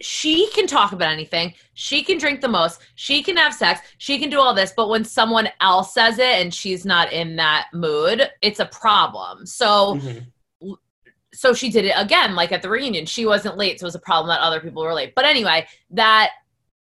she 0.00 0.48
can 0.50 0.66
talk 0.66 0.90
about 0.92 1.12
anything. 1.12 1.54
She 1.74 2.02
can 2.02 2.18
drink 2.18 2.40
the 2.40 2.48
most. 2.48 2.80
She 2.96 3.22
can 3.22 3.36
have 3.36 3.54
sex. 3.54 3.80
She 3.98 4.18
can 4.18 4.28
do 4.28 4.40
all 4.40 4.52
this. 4.54 4.72
But 4.76 4.88
when 4.88 5.04
someone 5.04 5.48
else 5.60 5.94
says 5.94 6.18
it 6.18 6.40
and 6.42 6.52
she's 6.52 6.84
not 6.84 7.12
in 7.12 7.36
that 7.36 7.68
mood, 7.72 8.28
it's 8.42 8.58
a 8.58 8.66
problem. 8.66 9.46
So, 9.46 9.94
Mhm. 9.94 10.26
So 11.34 11.52
she 11.52 11.70
did 11.70 11.84
it 11.84 11.94
again, 11.96 12.34
like 12.34 12.52
at 12.52 12.62
the 12.62 12.70
reunion. 12.70 13.06
She 13.06 13.26
wasn't 13.26 13.56
late, 13.56 13.80
so 13.80 13.84
it 13.84 13.88
was 13.88 13.94
a 13.94 14.00
problem 14.00 14.28
that 14.28 14.40
other 14.40 14.60
people 14.60 14.82
were 14.82 14.94
late. 14.94 15.14
But 15.14 15.24
anyway, 15.24 15.66
that 15.90 16.30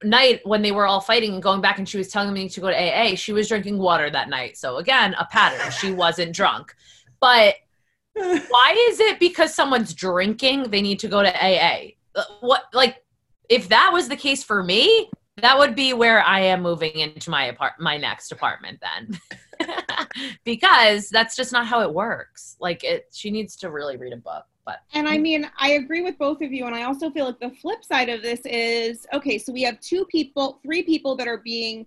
night 0.03 0.41
when 0.43 0.61
they 0.61 0.71
were 0.71 0.85
all 0.85 0.99
fighting 0.99 1.33
and 1.33 1.43
going 1.43 1.61
back 1.61 1.77
and 1.77 1.87
she 1.87 1.97
was 1.97 2.09
telling 2.09 2.33
me 2.33 2.49
to 2.49 2.59
go 2.59 2.69
to 2.69 2.75
AA, 2.75 3.15
she 3.15 3.33
was 3.33 3.47
drinking 3.47 3.77
water 3.77 4.09
that 4.09 4.29
night. 4.29 4.57
So 4.57 4.77
again, 4.77 5.15
a 5.19 5.25
pattern. 5.25 5.71
She 5.71 5.91
wasn't 5.91 6.35
drunk. 6.35 6.75
But 7.19 7.55
why 8.13 8.87
is 8.89 8.99
it 8.99 9.19
because 9.19 9.53
someone's 9.53 9.93
drinking 9.93 10.69
they 10.69 10.81
need 10.81 10.99
to 10.99 11.07
go 11.07 11.23
to 11.23 11.33
AA? 11.33 11.91
Uh, 12.15 12.23
What 12.41 12.63
like 12.73 13.03
if 13.49 13.69
that 13.69 13.91
was 13.93 14.07
the 14.07 14.15
case 14.15 14.43
for 14.43 14.63
me, 14.63 15.09
that 15.37 15.57
would 15.57 15.75
be 15.75 15.93
where 15.93 16.23
I 16.23 16.41
am 16.41 16.61
moving 16.61 16.99
into 16.99 17.29
my 17.29 17.45
apart 17.45 17.73
my 17.79 17.97
next 17.97 18.31
apartment 18.31 18.81
then. 18.81 19.19
because 20.43 21.09
that's 21.09 21.35
just 21.35 21.51
not 21.51 21.67
how 21.67 21.81
it 21.81 21.93
works. 21.93 22.55
Like 22.59 22.83
it 22.83 23.07
she 23.13 23.31
needs 23.31 23.55
to 23.57 23.69
really 23.69 23.97
read 23.97 24.13
a 24.13 24.17
book. 24.17 24.45
But 24.65 24.79
And 24.93 25.09
I 25.09 25.17
mean, 25.17 25.49
I 25.57 25.71
agree 25.71 26.01
with 26.01 26.17
both 26.17 26.41
of 26.41 26.53
you. 26.53 26.65
And 26.65 26.75
I 26.75 26.83
also 26.83 27.09
feel 27.11 27.25
like 27.25 27.39
the 27.39 27.49
flip 27.49 27.83
side 27.83 28.07
of 28.09 28.21
this 28.21 28.41
is 28.45 29.05
okay, 29.13 29.37
so 29.37 29.51
we 29.51 29.61
have 29.63 29.79
two 29.81 30.05
people, 30.05 30.59
three 30.63 30.83
people 30.83 31.15
that 31.17 31.27
are 31.27 31.39
being 31.39 31.85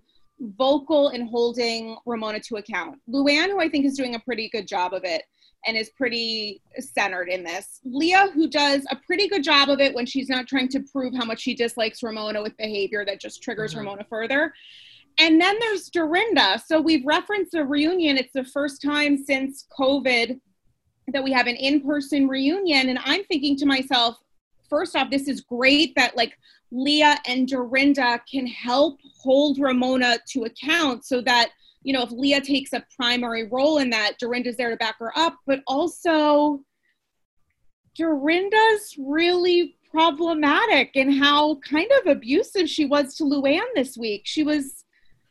vocal 0.59 1.09
in 1.11 1.27
holding 1.27 1.97
Ramona 2.05 2.41
to 2.41 2.57
account. 2.57 3.01
Luann, 3.09 3.47
who 3.47 3.61
I 3.61 3.69
think 3.71 3.87
is 3.87 3.97
doing 3.97 4.15
a 4.15 4.21
pretty 4.21 4.51
good 4.51 4.69
job 4.69 4.93
of 4.93 5.05
it 5.05 5.23
and 5.67 5.77
is 5.77 5.89
pretty 5.91 6.61
centered 6.79 7.29
in 7.29 7.43
this. 7.43 7.81
Leah, 7.85 8.29
who 8.35 8.47
does 8.49 8.85
a 8.91 8.97
pretty 8.97 9.29
good 9.29 9.43
job 9.43 9.71
of 9.71 9.81
it 9.81 9.95
when 9.95 10.05
she's 10.07 10.29
not 10.29 10.47
trying 10.47 10.69
to 10.69 10.81
prove 10.81 11.15
how 11.15 11.25
much 11.25 11.41
she 11.41 11.55
dislikes 11.55 12.03
Ramona 12.03 12.43
with 12.43 12.57
behavior 12.59 13.05
that 13.07 13.21
just 13.21 13.43
triggers 13.43 13.75
Mhm. 13.75 13.79
Ramona 13.79 14.05
further. 14.05 14.53
And 15.19 15.41
then 15.41 15.57
there's 15.61 15.89
Dorinda. 15.89 16.61
So 16.67 16.81
we've 16.81 17.07
referenced 17.07 17.55
a 17.55 17.65
reunion. 17.65 18.19
It's 18.19 18.35
the 18.35 18.45
first 18.45 18.83
time 18.83 19.17
since 19.17 19.67
COVID 19.79 20.39
that 21.13 21.23
we 21.23 21.33
have 21.33 21.47
an 21.47 21.57
in-person 21.57 22.29
reunion 22.29 22.89
and 22.89 22.99
i'm 23.05 23.25
thinking 23.25 23.57
to 23.57 23.67
myself 23.67 24.17
first 24.69 24.97
off 24.97 25.11
this 25.11 25.29
is 25.29 25.41
great 25.41 25.95
that 25.95 26.17
like 26.17 26.37
leah 26.71 27.17
and 27.27 27.49
dorinda 27.49 28.21
can 28.31 28.47
help 28.47 28.99
hold 29.21 29.59
ramona 29.59 30.19
to 30.29 30.45
account 30.45 31.05
so 31.05 31.21
that 31.21 31.51
you 31.83 31.93
know 31.93 32.03
if 32.03 32.11
leah 32.11 32.41
takes 32.41 32.73
a 32.73 32.85
primary 32.95 33.49
role 33.49 33.79
in 33.79 33.91
that 33.91 34.19
dorinda's 34.19 34.57
there 34.57 34.71
to 34.71 34.77
back 34.77 34.97
her 34.99 35.17
up 35.17 35.37
but 35.47 35.61
also 35.67 36.61
dorinda's 37.97 38.97
really 38.99 39.77
problematic 39.91 40.91
in 40.95 41.11
how 41.11 41.55
kind 41.61 41.89
of 42.01 42.09
abusive 42.09 42.69
she 42.69 42.85
was 42.85 43.15
to 43.15 43.23
luann 43.23 43.63
this 43.75 43.97
week 43.97 44.23
she 44.25 44.43
was 44.43 44.85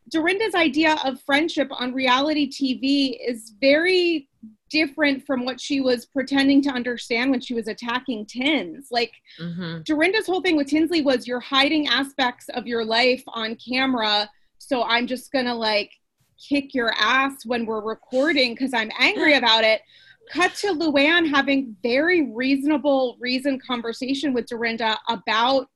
Dorinda's 0.09 0.55
idea 0.55 0.97
of 1.03 1.21
friendship 1.21 1.67
on 1.71 1.93
reality 1.93 2.49
TV 2.49 3.17
is 3.27 3.53
very 3.59 4.27
different 4.69 5.25
from 5.25 5.45
what 5.45 5.59
she 5.59 5.79
was 5.79 6.05
pretending 6.05 6.61
to 6.61 6.69
understand 6.69 7.31
when 7.31 7.39
she 7.39 7.53
was 7.53 7.67
attacking 7.67 8.25
Tins. 8.25 8.87
Like 8.91 9.13
mm-hmm. 9.39 9.81
Dorinda's 9.83 10.27
whole 10.27 10.41
thing 10.41 10.57
with 10.57 10.67
Tinsley 10.67 11.01
was 11.01 11.27
you're 11.27 11.39
hiding 11.39 11.87
aspects 11.87 12.49
of 12.49 12.67
your 12.67 12.83
life 12.83 13.23
on 13.27 13.55
camera, 13.55 14.29
so 14.57 14.83
I'm 14.83 15.07
just 15.07 15.31
gonna 15.31 15.55
like 15.55 15.91
kick 16.37 16.73
your 16.73 16.93
ass 16.97 17.45
when 17.45 17.65
we're 17.65 17.81
recording 17.81 18.53
because 18.53 18.73
I'm 18.73 18.91
angry 18.99 19.33
about 19.37 19.63
it. 19.63 19.81
Cut 20.31 20.55
to 20.55 20.73
Luann 20.73 21.29
having 21.29 21.75
very 21.83 22.31
reasonable 22.31 23.15
reason 23.19 23.59
conversation 23.59 24.33
with 24.33 24.47
Dorinda 24.47 24.97
about 25.07 25.67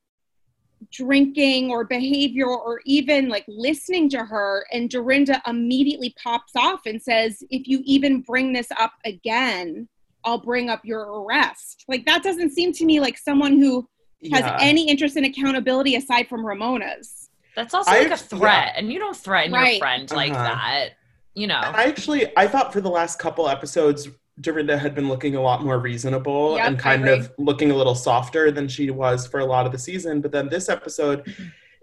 drinking 0.92 1.70
or 1.70 1.84
behavior 1.84 2.48
or 2.48 2.82
even 2.86 3.30
like 3.30 3.46
listening 3.48 4.10
to 4.10 4.24
her 4.24 4.66
and 4.72 4.90
Dorinda 4.90 5.42
immediately 5.46 6.16
pops 6.22 6.54
off 6.56 6.86
and 6.86 7.02
says 7.02 7.44
if 7.50 7.68
you 7.68 7.82
even 7.86 8.22
bring 8.22 8.54
this 8.54 8.68
up 8.80 8.94
again 9.06 9.88
I'll 10.24 10.40
bring 10.40 10.70
up 10.70 10.84
your 10.84 11.22
arrest. 11.22 11.86
Like 11.88 12.06
that 12.06 12.24
doesn't 12.24 12.52
seem 12.52 12.74
to 12.74 12.86
me 12.86 13.00
like 13.00 13.18
someone 13.18 13.58
who 13.58 13.88
has 14.32 14.42
yeah. 14.42 14.58
any 14.60 14.90
interest 14.90 15.16
in 15.18 15.24
accountability 15.24 15.96
aside 15.96 16.28
from 16.28 16.46
Ramona's. 16.46 17.30
That's 17.56 17.74
also 17.74 17.92
I, 17.92 18.00
like 18.00 18.12
a 18.12 18.18
threat 18.18 18.72
yeah. 18.74 18.74
and 18.76 18.92
you 18.92 19.00
don't 19.00 19.16
threaten 19.16 19.54
right. 19.54 19.74
your 19.74 19.80
friend 19.80 20.12
like 20.12 20.34
uh-huh. 20.34 20.44
that. 20.44 20.90
You 21.34 21.48
know. 21.48 21.62
I 21.64 21.86
actually 21.86 22.36
I 22.38 22.48
thought 22.48 22.74
for 22.74 22.82
the 22.82 22.90
last 22.90 23.20
couple 23.20 23.48
episodes 23.48 24.08
Dorinda 24.42 24.78
had 24.78 24.96
been 24.96 25.10
looking 25.10 25.36
a 25.36 25.42
lot 25.42 25.64
more 25.64 25.80
reasonable 25.80 26.56
yep, 26.58 26.68
and 26.68 26.80
kind 26.80 27.08
of 27.08 27.32
looking 27.38 27.72
a 27.72 27.76
little 27.76 27.96
softer 27.96 28.52
than 28.52 28.68
she 28.68 28.90
was 28.90 29.28
for 29.28 29.40
a 29.40 29.46
lot 29.46 29.66
of 29.66 29.72
the 29.72 29.80
season. 29.80 30.22
But 30.22 30.32
then 30.32 30.50
this 30.50 30.70
episode, 30.70 31.34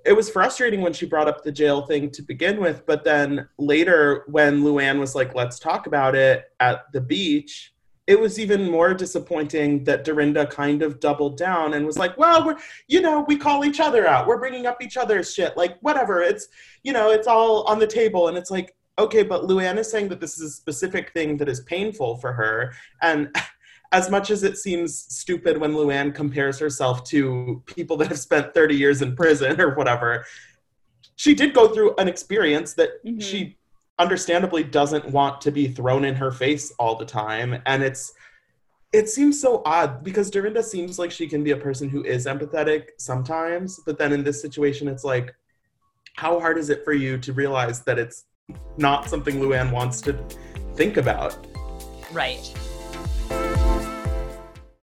it 0.05 0.13
was 0.13 0.31
frustrating 0.31 0.81
when 0.81 0.93
she 0.93 1.07
brought 1.07 1.29
up 1.29 1.43
the 1.43 1.53
jail 1.53 1.83
thing 1.83 2.11
to 2.13 2.23
begin 2.23 2.61
with. 2.61 2.87
But 2.87 3.05
then 3.05 3.49
later, 3.59 4.25
when 4.29 4.63
Luann 4.63 4.99
was 4.99 5.15
like, 5.15 5.35
let's 5.35 5.59
talk 5.59 5.87
about 5.87 6.15
it 6.15 6.45
at 6.61 6.91
the 6.93 7.01
beach, 7.01 7.73
it 8.07 8.21
was 8.21 8.39
even 8.39 8.71
more 8.71 8.95
disappointing 8.95 9.83
that 9.83 10.05
Dorinda 10.05 10.47
kind 10.47 10.83
of 10.83 11.01
doubled 11.01 11.37
down 11.37 11.75
and 11.75 11.85
was 11.85 11.99
like, 11.99 12.17
well, 12.17 12.47
we're, 12.47 12.57
you 12.87 13.01
know, 13.01 13.25
we 13.27 13.37
call 13.37 13.65
each 13.65 13.81
other 13.81 14.07
out. 14.07 14.29
We're 14.29 14.39
bringing 14.39 14.65
up 14.65 14.81
each 14.81 14.97
other's 14.97 15.35
shit. 15.35 15.57
Like, 15.57 15.77
whatever. 15.81 16.23
It's, 16.23 16.47
you 16.85 16.93
know, 16.93 17.11
it's 17.11 17.27
all 17.27 17.65
on 17.65 17.81
the 17.81 17.87
table. 17.87 18.29
And 18.29 18.39
it's 18.39 18.51
like, 18.51 18.75
okay, 18.99 19.23
but 19.23 19.43
Luann 19.43 19.79
is 19.79 19.91
saying 19.91 20.09
that 20.09 20.21
this 20.21 20.38
is 20.38 20.43
a 20.43 20.55
specific 20.55 21.12
thing 21.12 21.37
that 21.37 21.49
is 21.49 21.61
painful 21.61 22.17
for 22.17 22.33
her. 22.33 22.73
And 23.03 23.35
as 23.93 24.11
much 24.11 24.31
as 24.31 24.43
it 24.43 24.59
seems 24.59 24.97
stupid 24.97 25.59
when 25.59 25.73
Luann 25.73 26.15
compares 26.15 26.59
herself 26.59 27.05
to 27.05 27.62
people 27.67 27.97
that 27.99 28.09
have 28.09 28.19
spent 28.19 28.55
30 28.55 28.75
years 28.75 29.03
in 29.03 29.15
prison 29.15 29.61
or 29.61 29.75
whatever, 29.75 30.25
she 31.17 31.35
did 31.35 31.55
go 31.55 31.69
through 31.69 31.95
an 31.97 32.09
experience 32.09 32.75
that 32.75 33.05
mm-hmm. 33.05 33.21
she 33.21 33.57
understandably 33.99 34.62
doesn't 34.62 35.07
want 35.07 35.41
to 35.41 35.50
be 35.50 35.69
thrown 35.69 36.05
in 36.05 36.15
her 36.15 36.31
face 36.31 36.73
all 36.79 36.97
the 36.97 37.07
time. 37.07 37.62
And 37.65 37.83
it's, 37.83 38.12
it 38.93 39.09
seems 39.09 39.41
so 39.41 39.62
odd 39.65 40.05
because 40.05 40.31
Dorinda 40.31 40.62
seems 40.62 40.99
like 40.99 41.11
she 41.11 41.26
can 41.26 41.43
be 41.43 41.53
a 41.53 41.57
person 41.57 41.88
who 41.88 42.05
is 42.05 42.26
empathetic 42.26 42.88
sometimes, 42.99 43.81
but 43.87 43.99
then 43.99 44.12
in 44.12 44.25
this 44.25 44.43
situation, 44.43 44.88
it's 44.88 45.05
like, 45.05 45.35
how 46.15 46.41
hard 46.41 46.57
is 46.57 46.71
it 46.71 46.83
for 46.85 46.93
you 46.93 47.19
to 47.19 47.33
realize 47.33 47.83
that 47.83 47.99
it's 47.99 48.25
not 48.79 49.09
something 49.09 49.37
Luann 49.37 49.73
wants 49.73 50.00
to 50.03 50.12
think 50.75 50.97
about. 50.97 51.37
Right. 52.12 52.53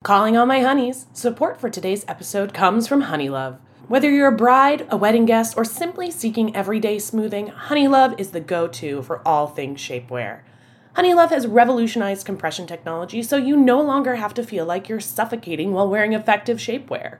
Calling 0.02 0.37
all 0.37 0.47
my 0.47 0.61
honeys. 0.61 1.07
Support 1.12 1.61
for 1.61 1.69
today's 1.69 2.05
episode 2.09 2.55
comes 2.55 2.88
from 2.88 3.05
Honeylove. 3.05 3.59
Whether 3.88 4.11
you're 4.11 4.29
a 4.29 4.37
bride, 4.37 4.87
a 4.88 4.97
wedding 4.97 5.26
guest, 5.26 5.57
or 5.57 5.64
simply 5.64 6.11
seeking 6.11 6.55
everyday 6.55 6.99
smoothing, 6.99 7.49
Honeylove 7.49 8.19
is 8.19 8.31
the 8.31 8.40
go 8.40 8.69
to 8.69 9.02
for 9.02 9.26
all 9.26 9.49
things 9.49 9.81
shapewear. 9.81 10.40
Honeylove 10.97 11.31
has 11.31 11.47
revolutionized 11.47 12.26
compression 12.26 12.67
technology 12.67 13.23
so 13.23 13.37
you 13.37 13.57
no 13.57 13.81
longer 13.81 14.17
have 14.17 14.35
to 14.35 14.43
feel 14.43 14.64
like 14.64 14.88
you're 14.88 15.00
suffocating 15.00 15.73
while 15.73 15.88
wearing 15.88 16.12
effective 16.12 16.59
shapewear. 16.59 17.19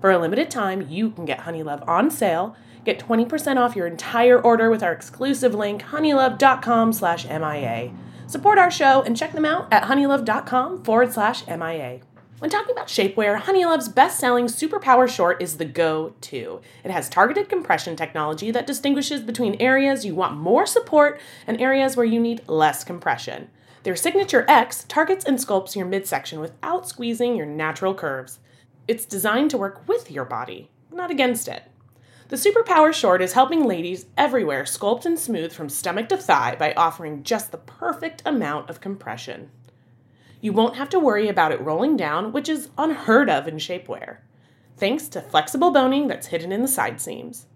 For 0.00 0.10
a 0.10 0.18
limited 0.18 0.50
time, 0.50 0.86
you 0.88 1.10
can 1.10 1.24
get 1.24 1.40
Honeylove 1.40 1.86
on 1.88 2.10
sale 2.10 2.56
Get 2.84 2.98
20% 2.98 3.56
off 3.56 3.76
your 3.76 3.86
entire 3.86 4.40
order 4.40 4.70
with 4.70 4.82
our 4.82 4.92
exclusive 4.92 5.54
link, 5.54 5.82
honeylove.com 5.82 6.92
slash 6.92 7.26
MIA. 7.26 7.92
Support 8.26 8.58
our 8.58 8.70
show 8.70 9.02
and 9.02 9.16
check 9.16 9.32
them 9.32 9.44
out 9.44 9.72
at 9.72 9.84
honeylove.com 9.84 10.84
forward 10.84 11.12
slash 11.12 11.46
MIA. 11.46 12.00
When 12.38 12.50
talking 12.50 12.70
about 12.70 12.86
shapewear, 12.86 13.40
Honeylove's 13.40 13.88
best 13.88 14.20
selling 14.20 14.46
Superpower 14.46 15.08
Short 15.08 15.42
is 15.42 15.56
the 15.56 15.64
go 15.64 16.14
to. 16.20 16.60
It 16.84 16.92
has 16.92 17.08
targeted 17.08 17.48
compression 17.48 17.96
technology 17.96 18.52
that 18.52 18.66
distinguishes 18.66 19.22
between 19.22 19.60
areas 19.60 20.04
you 20.04 20.14
want 20.14 20.36
more 20.36 20.64
support 20.64 21.20
and 21.48 21.60
areas 21.60 21.96
where 21.96 22.06
you 22.06 22.20
need 22.20 22.46
less 22.46 22.84
compression. 22.84 23.50
Their 23.82 23.96
Signature 23.96 24.44
X 24.46 24.84
targets 24.84 25.24
and 25.24 25.38
sculpts 25.38 25.74
your 25.74 25.86
midsection 25.86 26.38
without 26.38 26.88
squeezing 26.88 27.34
your 27.34 27.46
natural 27.46 27.94
curves. 27.94 28.38
It's 28.86 29.04
designed 29.04 29.50
to 29.50 29.58
work 29.58 29.88
with 29.88 30.08
your 30.08 30.24
body, 30.24 30.70
not 30.92 31.10
against 31.10 31.48
it. 31.48 31.64
The 32.28 32.36
Superpower 32.36 32.92
Short 32.92 33.22
is 33.22 33.32
helping 33.32 33.64
ladies 33.64 34.04
everywhere 34.18 34.64
sculpt 34.64 35.06
and 35.06 35.18
smooth 35.18 35.50
from 35.50 35.70
stomach 35.70 36.10
to 36.10 36.18
thigh 36.18 36.56
by 36.56 36.74
offering 36.74 37.22
just 37.22 37.52
the 37.52 37.56
perfect 37.56 38.20
amount 38.26 38.68
of 38.68 38.82
compression. 38.82 39.50
You 40.42 40.52
won't 40.52 40.76
have 40.76 40.90
to 40.90 40.98
worry 40.98 41.28
about 41.28 41.52
it 41.52 41.60
rolling 41.62 41.96
down, 41.96 42.32
which 42.32 42.50
is 42.50 42.68
unheard 42.76 43.30
of 43.30 43.48
in 43.48 43.56
shapewear, 43.56 44.18
thanks 44.76 45.08
to 45.08 45.22
flexible 45.22 45.70
boning 45.70 46.06
that's 46.06 46.26
hidden 46.26 46.52
in 46.52 46.60
the 46.60 46.68
side 46.68 47.00
seams. 47.00 47.46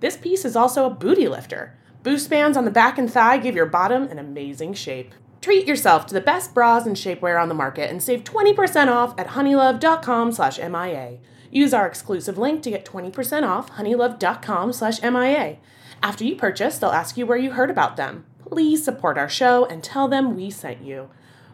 This 0.00 0.16
piece 0.16 0.44
is 0.44 0.56
also 0.56 0.84
a 0.84 0.90
booty 0.90 1.28
lifter. 1.28 1.78
Boost 2.02 2.28
bands 2.28 2.56
on 2.56 2.64
the 2.64 2.72
back 2.72 2.98
and 2.98 3.08
thigh 3.08 3.38
give 3.38 3.54
your 3.54 3.66
bottom 3.66 4.08
an 4.08 4.18
amazing 4.18 4.74
shape. 4.74 5.14
Treat 5.40 5.68
yourself 5.68 6.06
to 6.06 6.14
the 6.14 6.20
best 6.20 6.54
bras 6.54 6.86
and 6.86 6.96
shapewear 6.96 7.40
on 7.40 7.48
the 7.48 7.54
market 7.54 7.88
and 7.88 8.02
save 8.02 8.24
20% 8.24 8.88
off 8.88 9.14
at 9.16 9.28
honeylove.com/mia. 9.28 11.18
Use 11.50 11.72
our 11.72 11.86
exclusive 11.86 12.38
link 12.38 12.62
to 12.62 12.70
get 12.70 12.84
20% 12.84 13.46
off 13.46 13.70
honeylove.com 13.72 14.72
slash 14.72 15.02
MIA. 15.02 15.56
After 16.02 16.24
you 16.24 16.36
purchase, 16.36 16.78
they'll 16.78 16.90
ask 16.90 17.16
you 17.16 17.26
where 17.26 17.38
you 17.38 17.52
heard 17.52 17.70
about 17.70 17.96
them. 17.96 18.26
Please 18.48 18.84
support 18.84 19.18
our 19.18 19.28
show 19.28 19.64
and 19.66 19.82
tell 19.82 20.08
them 20.08 20.36
we 20.36 20.50
sent 20.50 20.82
you. 20.82 21.10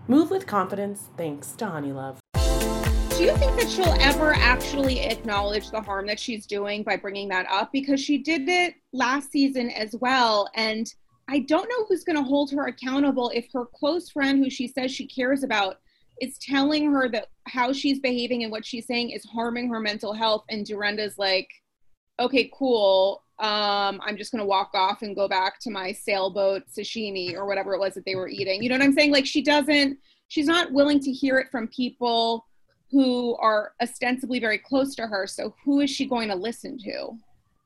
Move 0.06 0.30
with 0.30 0.46
confidence 0.46 1.08
thanks 1.16 1.52
to 1.52 1.64
Honeylove. 1.64 2.18
Do 3.16 3.22
you 3.22 3.36
think 3.36 3.58
that 3.60 3.70
she'll 3.70 3.96
ever 4.00 4.32
actually 4.34 5.00
acknowledge 5.00 5.70
the 5.70 5.80
harm 5.80 6.06
that 6.08 6.18
she's 6.18 6.46
doing 6.46 6.82
by 6.82 6.96
bringing 6.96 7.28
that 7.28 7.46
up? 7.48 7.70
Because 7.72 8.00
she 8.00 8.18
did 8.18 8.48
it 8.48 8.74
last 8.92 9.30
season 9.30 9.70
as 9.70 9.94
well. 10.00 10.50
And 10.54 10.92
I 11.28 11.38
don't 11.38 11.68
know 11.68 11.86
who's 11.86 12.04
going 12.04 12.16
to 12.16 12.24
hold 12.24 12.50
her 12.50 12.66
accountable 12.66 13.30
if 13.30 13.46
her 13.52 13.66
close 13.66 14.10
friend, 14.10 14.42
who 14.42 14.50
she 14.50 14.68
says 14.68 14.90
she 14.90 15.06
cares 15.06 15.42
about, 15.42 15.78
is 16.20 16.38
telling 16.38 16.90
her 16.92 17.08
that 17.08 17.28
how 17.46 17.72
she's 17.72 17.98
behaving 17.98 18.42
and 18.42 18.52
what 18.52 18.64
she's 18.64 18.86
saying 18.86 19.10
is 19.10 19.24
harming 19.24 19.68
her 19.68 19.80
mental 19.80 20.12
health 20.12 20.44
and 20.48 20.66
Dorinda's 20.66 21.18
like 21.18 21.48
okay 22.20 22.50
cool 22.56 23.22
um 23.40 24.00
i'm 24.04 24.16
just 24.16 24.30
gonna 24.30 24.44
walk 24.44 24.70
off 24.74 25.02
and 25.02 25.16
go 25.16 25.26
back 25.26 25.58
to 25.60 25.70
my 25.70 25.90
sailboat 25.90 26.62
sashimi 26.66 27.34
or 27.34 27.46
whatever 27.46 27.74
it 27.74 27.80
was 27.80 27.94
that 27.94 28.04
they 28.04 28.14
were 28.14 28.28
eating 28.28 28.62
you 28.62 28.68
know 28.68 28.76
what 28.76 28.84
i'm 28.84 28.92
saying 28.92 29.10
like 29.10 29.26
she 29.26 29.42
doesn't 29.42 29.98
she's 30.28 30.46
not 30.46 30.72
willing 30.72 31.00
to 31.00 31.10
hear 31.10 31.38
it 31.38 31.48
from 31.50 31.66
people 31.68 32.46
who 32.90 33.34
are 33.36 33.72
ostensibly 33.82 34.38
very 34.38 34.58
close 34.58 34.94
to 34.94 35.06
her 35.06 35.26
so 35.26 35.52
who 35.64 35.80
is 35.80 35.90
she 35.90 36.06
going 36.06 36.28
to 36.28 36.36
listen 36.36 36.78
to 36.78 37.10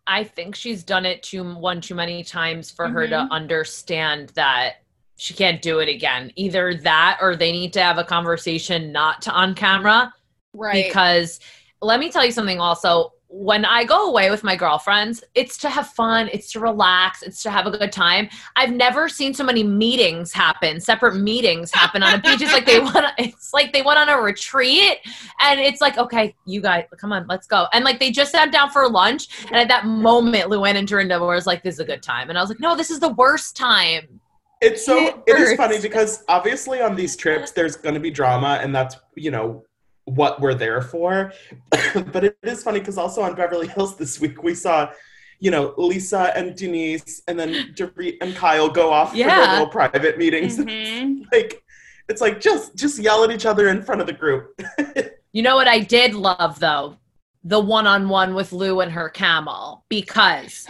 i 0.07 0.25
think 0.25 0.55
she's 0.55 0.83
done 0.83 1.05
it 1.05 1.23
too 1.23 1.45
one 1.57 1.83
too 1.83 1.95
many 1.95 2.25
times 2.25 2.71
for 2.71 2.87
mm-hmm. 2.87 2.95
her 2.95 3.09
to 3.09 3.17
mm-hmm. 3.17 3.33
understand 3.33 4.31
that 4.31 4.76
she 5.19 5.35
can't 5.35 5.61
do 5.61 5.81
it 5.81 5.89
again. 5.89 6.33
Either 6.37 6.75
that 6.75 7.19
or 7.21 7.35
they 7.35 7.51
need 7.51 7.73
to 7.73 7.83
have 7.83 7.99
a 7.99 8.05
conversation 8.05 8.93
not 8.93 9.21
to 9.23 9.33
on 9.33 9.53
camera. 9.53 10.15
Right. 10.55 10.87
Because 10.87 11.41
let 11.83 12.01
me 12.01 12.11
tell 12.11 12.25
you 12.25 12.33
something 12.33 12.61
also. 12.61 13.13
When 13.31 13.67
I 13.67 13.85
go 13.85 14.09
away 14.09 14.31
with 14.31 14.43
my 14.43 14.57
girlfriends, 14.57 15.23
it's 15.35 15.59
to 15.59 15.69
have 15.69 15.89
fun, 15.89 16.31
it's 16.33 16.51
to 16.53 16.61
relax, 16.61 17.23
it's 17.23 17.43
to 17.43 17.51
have 17.51 17.67
a 17.67 17.71
good 17.71 17.93
time. 17.93 18.31
I've 18.57 18.71
never 18.71 19.07
seen 19.07 19.35
so 19.35 19.45
many 19.45 19.63
meetings 19.63 20.33
happen, 20.33 20.81
separate 20.81 21.17
meetings 21.17 21.71
happen 21.71 22.03
on 22.03 22.15
a 22.15 22.19
beach. 22.23 22.41
It's 22.41 22.55
like 22.55 22.65
they 22.65 22.79
went 22.95 23.05
it's 23.19 23.53
like 23.53 23.75
they 23.75 23.83
went 23.83 23.99
on 23.99 24.09
a 24.09 24.19
retreat 24.19 24.99
and 25.41 25.61
it's 25.61 25.83
like, 25.83 25.99
okay, 25.99 26.35
you 26.47 26.63
guys, 26.63 26.85
come 26.97 27.13
on, 27.13 27.27
let's 27.27 27.47
go. 27.47 27.67
And 27.75 27.85
like 27.85 27.99
they 27.99 28.11
just 28.11 28.33
sat 28.33 28.51
down 28.51 28.71
for 28.71 28.89
lunch 28.89 29.45
and 29.49 29.57
at 29.57 29.69
that 29.69 29.85
moment 29.85 30.49
Luann 30.49 30.77
and 30.77 30.89
Dorinda 30.89 31.19
was 31.19 31.47
like, 31.47 31.63
This 31.63 31.75
is 31.75 31.81
a 31.81 31.85
good 31.85 32.03
time. 32.03 32.31
And 32.31 32.39
I 32.39 32.41
was 32.41 32.49
like, 32.49 32.61
No, 32.61 32.77
this 32.77 32.91
is 32.91 33.01
the 33.01 33.11
worst 33.11 33.57
time 33.57 34.21
It's 34.61 34.85
so 34.85 34.99
It 34.99 35.23
it 35.27 35.41
is 35.41 35.55
funny 35.55 35.81
because 35.81 36.25
obviously 36.29 36.81
on 36.81 36.97
these 36.97 37.17
trips 37.17 37.53
there's 37.53 37.77
going 37.77 37.95
to 37.95 38.00
be 38.00 38.11
drama 38.11 38.59
and 38.62 38.75
that's 38.75 38.97
you 39.15 39.31
know 39.31 39.65
what 40.05 40.41
we're 40.41 40.55
there 40.55 40.83
for. 40.83 41.33
but 42.12 42.25
it 42.25 42.37
is 42.43 42.62
funny 42.62 42.81
because 42.81 42.99
also 42.99 43.23
on 43.23 43.35
Beverly 43.35 43.69
Hills 43.69 43.97
this 43.97 44.21
week 44.21 44.43
we 44.43 44.55
saw 44.55 44.91
you 45.38 45.50
know 45.50 45.75
Lisa 45.77 46.33
and 46.37 46.57
Denise 46.57 47.23
and 47.29 47.38
then 47.38 47.73
Dorit 47.75 48.17
and 48.21 48.35
Kyle 48.35 48.69
go 48.69 48.93
off 48.93 49.11
for 49.12 49.19
their 49.19 49.49
little 49.53 49.69
private 49.69 50.19
meetings. 50.19 50.59
Mhm. 50.59 51.25
like 51.33 51.62
it's 52.09 52.21
like 52.21 52.41
just 52.41 52.75
just 52.75 52.99
yell 52.99 53.23
at 53.25 53.31
each 53.31 53.47
other 53.47 53.69
in 53.69 53.83
front 53.83 54.00
of 54.00 54.07
the 54.07 54.12
group. 54.12 54.59
You 55.33 55.43
know 55.43 55.57
what 55.57 55.69
I 55.69 55.81
did 55.81 56.15
love 56.15 56.59
though? 56.59 56.97
The 57.45 57.61
one 57.61 57.87
on 57.87 58.09
one 58.09 58.35
with 58.35 58.50
Lou 58.53 58.81
and 58.81 58.91
her 58.91 59.11
camel 59.11 59.85
because 59.91 60.67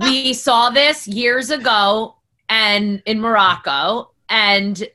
we 0.00 0.32
saw 0.32 0.70
this 0.70 1.06
years 1.06 1.50
ago 1.50 2.16
and 2.54 3.02
in 3.04 3.20
Morocco 3.20 4.12
and 4.28 4.86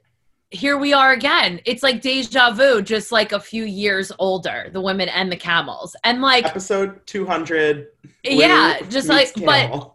here 0.52 0.78
we 0.78 0.94
are 0.94 1.12
again. 1.12 1.60
It's 1.66 1.84
like 1.84 2.02
deja 2.02 2.52
vu, 2.52 2.82
just 2.82 3.12
like 3.12 3.34
a 3.34 3.40
few 3.40 3.66
years 3.66 4.12
older, 4.18 4.70
the 4.74 4.82
women 4.82 5.10
and 5.10 5.32
the 5.32 5.36
camels. 5.36 5.96
And 6.04 6.22
like 6.22 6.46
Episode 6.46 7.06
200. 7.06 7.88
yeah, 8.24 8.80
just 8.90 9.10
like 9.10 9.34
Camel. 9.36 9.80
but 9.80 9.94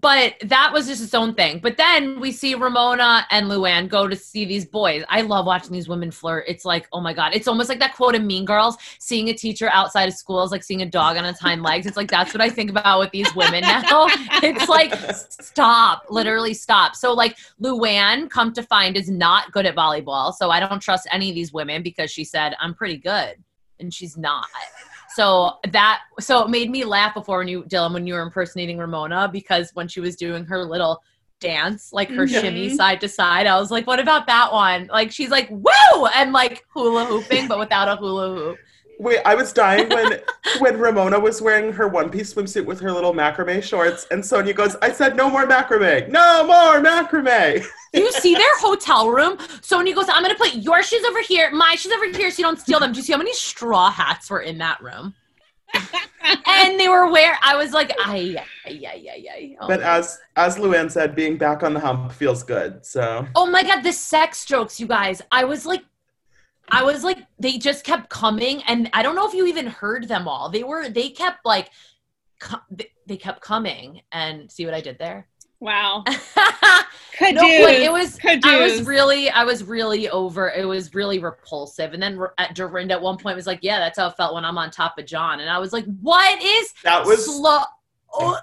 that 0.00 0.70
was 0.72 0.86
just 0.86 1.02
its 1.02 1.12
own 1.12 1.34
thing. 1.34 1.58
But 1.58 1.76
then 1.76 2.18
we 2.18 2.32
see 2.32 2.54
Ramona 2.54 3.26
and 3.30 3.46
Luann 3.46 3.88
go 3.88 4.08
to 4.08 4.16
see 4.16 4.46
these 4.46 4.64
boys. 4.64 5.04
I 5.08 5.20
love 5.20 5.44
watching 5.44 5.72
these 5.72 5.88
women 5.88 6.10
flirt. 6.10 6.44
It's 6.48 6.64
like, 6.64 6.88
oh 6.92 7.00
my 7.00 7.12
God. 7.12 7.34
It's 7.34 7.46
almost 7.46 7.68
like 7.68 7.78
that 7.80 7.94
quote 7.94 8.14
in 8.14 8.26
Mean 8.26 8.46
Girls 8.46 8.78
seeing 8.98 9.28
a 9.28 9.34
teacher 9.34 9.68
outside 9.70 10.08
of 10.08 10.14
school 10.14 10.42
is 10.42 10.50
like 10.50 10.64
seeing 10.64 10.80
a 10.80 10.86
dog 10.86 11.18
on 11.18 11.26
its 11.26 11.38
hind 11.38 11.62
legs. 11.62 11.86
It's 11.86 11.96
like, 11.96 12.10
that's 12.10 12.32
what 12.32 12.40
I 12.40 12.48
think 12.48 12.70
about 12.70 13.00
with 13.00 13.10
these 13.10 13.34
women 13.34 13.62
now. 13.62 14.06
It's 14.42 14.68
like, 14.68 14.94
stop, 15.14 16.06
literally 16.08 16.54
stop. 16.54 16.96
So, 16.96 17.12
like, 17.12 17.36
Luann, 17.60 18.28
come 18.28 18.52
to 18.54 18.62
find, 18.62 18.96
is 18.96 19.08
not 19.08 19.52
good 19.52 19.66
at 19.66 19.76
volleyball. 19.76 20.34
So 20.34 20.50
I 20.50 20.58
don't 20.58 20.80
trust 20.80 21.06
any 21.12 21.28
of 21.28 21.34
these 21.34 21.52
women 21.52 21.82
because 21.82 22.10
she 22.10 22.24
said, 22.24 22.54
I'm 22.60 22.74
pretty 22.74 22.96
good. 22.96 23.36
And 23.78 23.92
she's 23.92 24.16
not. 24.16 24.46
So 25.16 25.58
that 25.72 26.00
so 26.20 26.42
it 26.44 26.50
made 26.50 26.70
me 26.70 26.84
laugh 26.84 27.14
before 27.14 27.38
when 27.38 27.48
you 27.48 27.64
Dylan 27.64 27.92
when 27.94 28.06
you 28.06 28.14
were 28.14 28.22
impersonating 28.22 28.78
Ramona 28.78 29.28
because 29.32 29.70
when 29.74 29.88
she 29.88 30.00
was 30.00 30.16
doing 30.16 30.44
her 30.46 30.64
little 30.64 31.02
dance, 31.40 31.92
like 31.92 32.08
her 32.10 32.24
Mhm. 32.26 32.40
shimmy 32.40 32.68
side 32.70 33.00
to 33.00 33.08
side, 33.08 33.46
I 33.46 33.58
was 33.58 33.70
like, 33.70 33.86
what 33.86 33.98
about 33.98 34.26
that 34.28 34.52
one? 34.52 34.88
Like 34.92 35.10
she's 35.10 35.30
like, 35.30 35.48
woo! 35.50 36.06
And 36.14 36.32
like 36.32 36.64
hula 36.72 37.04
hooping, 37.06 37.48
but 37.48 37.58
without 37.58 37.88
a 37.88 37.96
hula 37.96 38.28
hoop. 38.34 38.58
Wait, 39.02 39.18
I 39.24 39.34
was 39.34 39.52
dying 39.52 39.88
when 39.88 40.20
when 40.60 40.78
Ramona 40.78 41.18
was 41.18 41.42
wearing 41.42 41.72
her 41.72 41.88
one 41.88 42.08
piece 42.08 42.32
swimsuit 42.32 42.64
with 42.64 42.78
her 42.78 42.92
little 42.92 43.12
macrame 43.12 43.60
shorts, 43.60 44.06
and 44.12 44.22
Sonja 44.22 44.54
goes, 44.54 44.76
"I 44.80 44.92
said 44.92 45.16
no 45.16 45.28
more 45.28 45.44
macrame, 45.44 46.08
no 46.08 46.46
more 46.46 46.80
macrame." 46.80 47.66
You 47.92 48.12
see 48.12 48.34
their 48.34 48.58
hotel 48.58 49.10
room? 49.10 49.36
Sonja 49.60 49.94
goes, 49.94 50.06
I'm 50.08 50.22
gonna 50.22 50.36
put 50.36 50.54
your 50.54 50.82
shoes 50.82 51.04
over 51.04 51.20
here, 51.20 51.50
my 51.50 51.74
shoes 51.74 51.92
over 51.92 52.06
here, 52.16 52.30
so 52.30 52.38
you 52.38 52.44
don't 52.44 52.58
steal 52.58 52.78
them. 52.80 52.92
Do 52.92 52.98
you 52.98 53.02
see 53.02 53.12
how 53.12 53.18
many 53.18 53.34
straw 53.34 53.90
hats 53.90 54.30
were 54.30 54.40
in 54.40 54.56
that 54.58 54.80
room? 54.80 55.14
and 56.46 56.78
they 56.78 56.88
were 56.88 57.10
wear. 57.10 57.36
I 57.42 57.56
was 57.56 57.72
like, 57.72 57.92
ay, 57.98 58.36
ay, 58.66 58.80
ay, 58.86 59.06
ay, 59.10 59.26
ay. 59.34 59.56
Oh 59.60 59.66
But 59.66 59.82
as 59.82 60.18
as 60.36 60.56
Luann 60.56 60.90
said, 60.90 61.14
being 61.16 61.36
back 61.36 61.62
on 61.62 61.74
the 61.74 61.80
hump 61.80 62.12
feels 62.12 62.42
good. 62.44 62.86
So 62.86 63.26
Oh 63.34 63.46
my 63.46 63.62
god, 63.62 63.82
the 63.82 63.92
sex 63.92 64.44
jokes, 64.44 64.78
you 64.78 64.86
guys. 64.86 65.20
I 65.32 65.44
was 65.44 65.66
like 65.66 65.82
I 66.70 66.82
was 66.82 67.04
like 67.04 67.18
they 67.38 67.58
just 67.58 67.84
kept 67.84 68.08
coming 68.08 68.62
and 68.64 68.88
I 68.92 69.02
don't 69.02 69.14
know 69.14 69.26
if 69.26 69.34
you 69.34 69.46
even 69.46 69.66
heard 69.66 70.08
them 70.08 70.26
all. 70.28 70.48
They 70.48 70.62
were 70.62 70.88
they 70.88 71.10
kept 71.10 71.44
like 71.44 71.70
co- 72.38 72.60
they- 72.70 72.90
they 73.06 73.16
kept 73.16 73.40
coming 73.40 74.02
and 74.12 74.50
see 74.50 74.64
what 74.64 74.74
I 74.74 74.80
did 74.80 74.98
there? 74.98 75.26
Wow. 75.60 76.02
no, 77.34 77.42
like 77.64 77.78
it 77.78 77.92
was 77.92 78.18
I 78.44 78.58
was 78.60 78.82
really 78.86 79.30
I 79.30 79.44
was 79.44 79.62
really 79.64 80.08
over 80.08 80.50
it 80.50 80.64
was 80.64 80.94
really 80.94 81.18
repulsive. 81.18 81.92
And 81.94 82.02
then 82.02 82.18
R- 82.18 82.34
at 82.38 82.54
Dorinda 82.54 82.94
at 82.94 83.02
one 83.02 83.16
point 83.16 83.36
was 83.36 83.46
like, 83.46 83.60
"Yeah, 83.62 83.78
that's 83.78 83.98
how 83.98 84.08
it 84.08 84.16
felt 84.16 84.34
when 84.34 84.44
I'm 84.44 84.58
on 84.58 84.70
top 84.70 84.98
of 84.98 85.06
John." 85.06 85.40
And 85.40 85.48
I 85.48 85.58
was 85.58 85.72
like, 85.72 85.84
"What 86.00 86.42
is 86.42 86.74
that 86.82 87.04
was 87.04 87.24
slow 87.26 87.60
oh, 88.14 88.38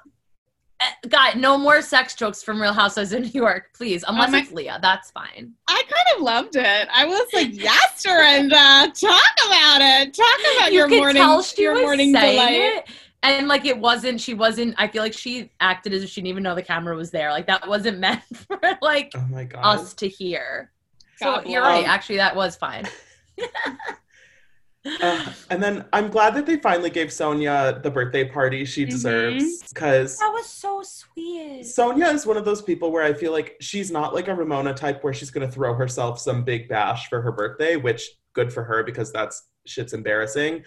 uh, 0.82 0.86
God, 1.10 1.36
no 1.38 1.58
more 1.58 1.82
sex 1.82 2.16
jokes 2.16 2.42
from 2.42 2.62
Real 2.62 2.74
Housewives 2.74 3.12
of 3.14 3.22
New 3.22 3.28
York, 3.30 3.70
please. 3.76 4.04
Unless 4.08 4.32
my- 4.32 4.40
it's 4.40 4.52
Leah, 4.52 4.80
that's 4.82 5.12
fine. 5.12 5.54
I 5.68 5.84
kind 5.84 6.18
of 6.18 6.22
loved 6.24 6.56
it. 6.56 6.88
I 6.94 7.06
was 7.06 7.28
like, 7.34 7.50
yes, 7.52 8.02
Dorinda, 8.04 8.92
talk 8.94 9.34
about 9.48 9.82
it. 9.82 10.14
Talk 10.14 10.40
about 10.58 10.72
you 10.72 10.80
your 10.80 10.88
could 10.88 10.98
morning, 10.98 11.22
tell 11.22 11.42
she 11.44 11.62
your 11.64 11.74
was 11.74 11.82
morning 11.82 12.14
saying 12.14 12.38
delight. 12.38 12.78
it 12.78 12.90
and 13.22 13.50
like 13.50 13.66
it 13.66 13.78
wasn't 13.78 14.18
she 14.22 14.34
wasn't 14.34 14.74
i 14.78 14.88
feel 14.88 15.04
like 15.04 15.12
she 15.12 15.52
acted 15.60 15.94
as 15.94 16.04
if 16.04 16.10
she 16.10 16.22
didn't 16.22 16.30
even 16.30 16.42
know 16.42 16.56
the 16.56 16.62
camera 16.62 16.96
was 16.96 17.12
there 17.12 17.32
like 17.32 17.46
that 17.48 17.68
wasn't 17.68 18.00
meant 18.06 18.22
for 18.34 18.58
like 18.82 19.12
oh 19.16 19.28
my 19.30 19.44
god. 19.44 19.60
us 19.62 19.94
to 19.94 20.08
hear 20.08 20.72
so 21.18 21.34
God 21.36 21.46
you're 21.46 21.62
right 21.62 21.86
actually 21.86 22.16
that 22.16 22.34
was 22.34 22.56
fine 22.56 22.88
Uh, 25.02 25.34
and 25.50 25.62
then 25.62 25.86
I'm 25.92 26.10
glad 26.10 26.34
that 26.36 26.46
they 26.46 26.58
finally 26.58 26.90
gave 26.90 27.10
Sonja 27.10 27.84
the 27.84 27.92
birthday 27.92 28.24
party 28.28 28.64
she 28.64 28.86
Mhm. 28.86 28.90
deserves 28.90 29.64
because 29.68 30.18
that 30.20 30.32
was 30.32 30.46
so 30.46 30.82
sweet 30.82 31.64
Sonja 31.64 32.14
is 32.14 32.26
one 32.26 32.38
of 32.38 32.46
those 32.46 32.62
people 32.62 32.92
where 32.92 33.04
I 33.04 33.14
feel 33.14 33.34
like 33.34 33.58
she's 33.60 33.92
not 33.92 34.14
like 34.14 34.30
a 34.30 34.36
Ramona 34.36 34.74
type 34.74 35.04
where 35.04 35.14
she's 35.14 35.32
going 35.32 35.46
to 35.46 35.54
throw 35.54 35.74
herself 35.74 36.20
some 36.20 36.44
big 36.44 36.70
bash 36.70 37.10
for 37.10 37.22
her 37.22 37.32
birthday, 37.32 37.76
which 37.76 38.10
good 38.34 38.54
for 38.54 38.64
her 38.64 38.84
because 38.84 39.12
that's 39.12 39.50
shit's 39.66 39.92
embarrassing. 39.94 40.64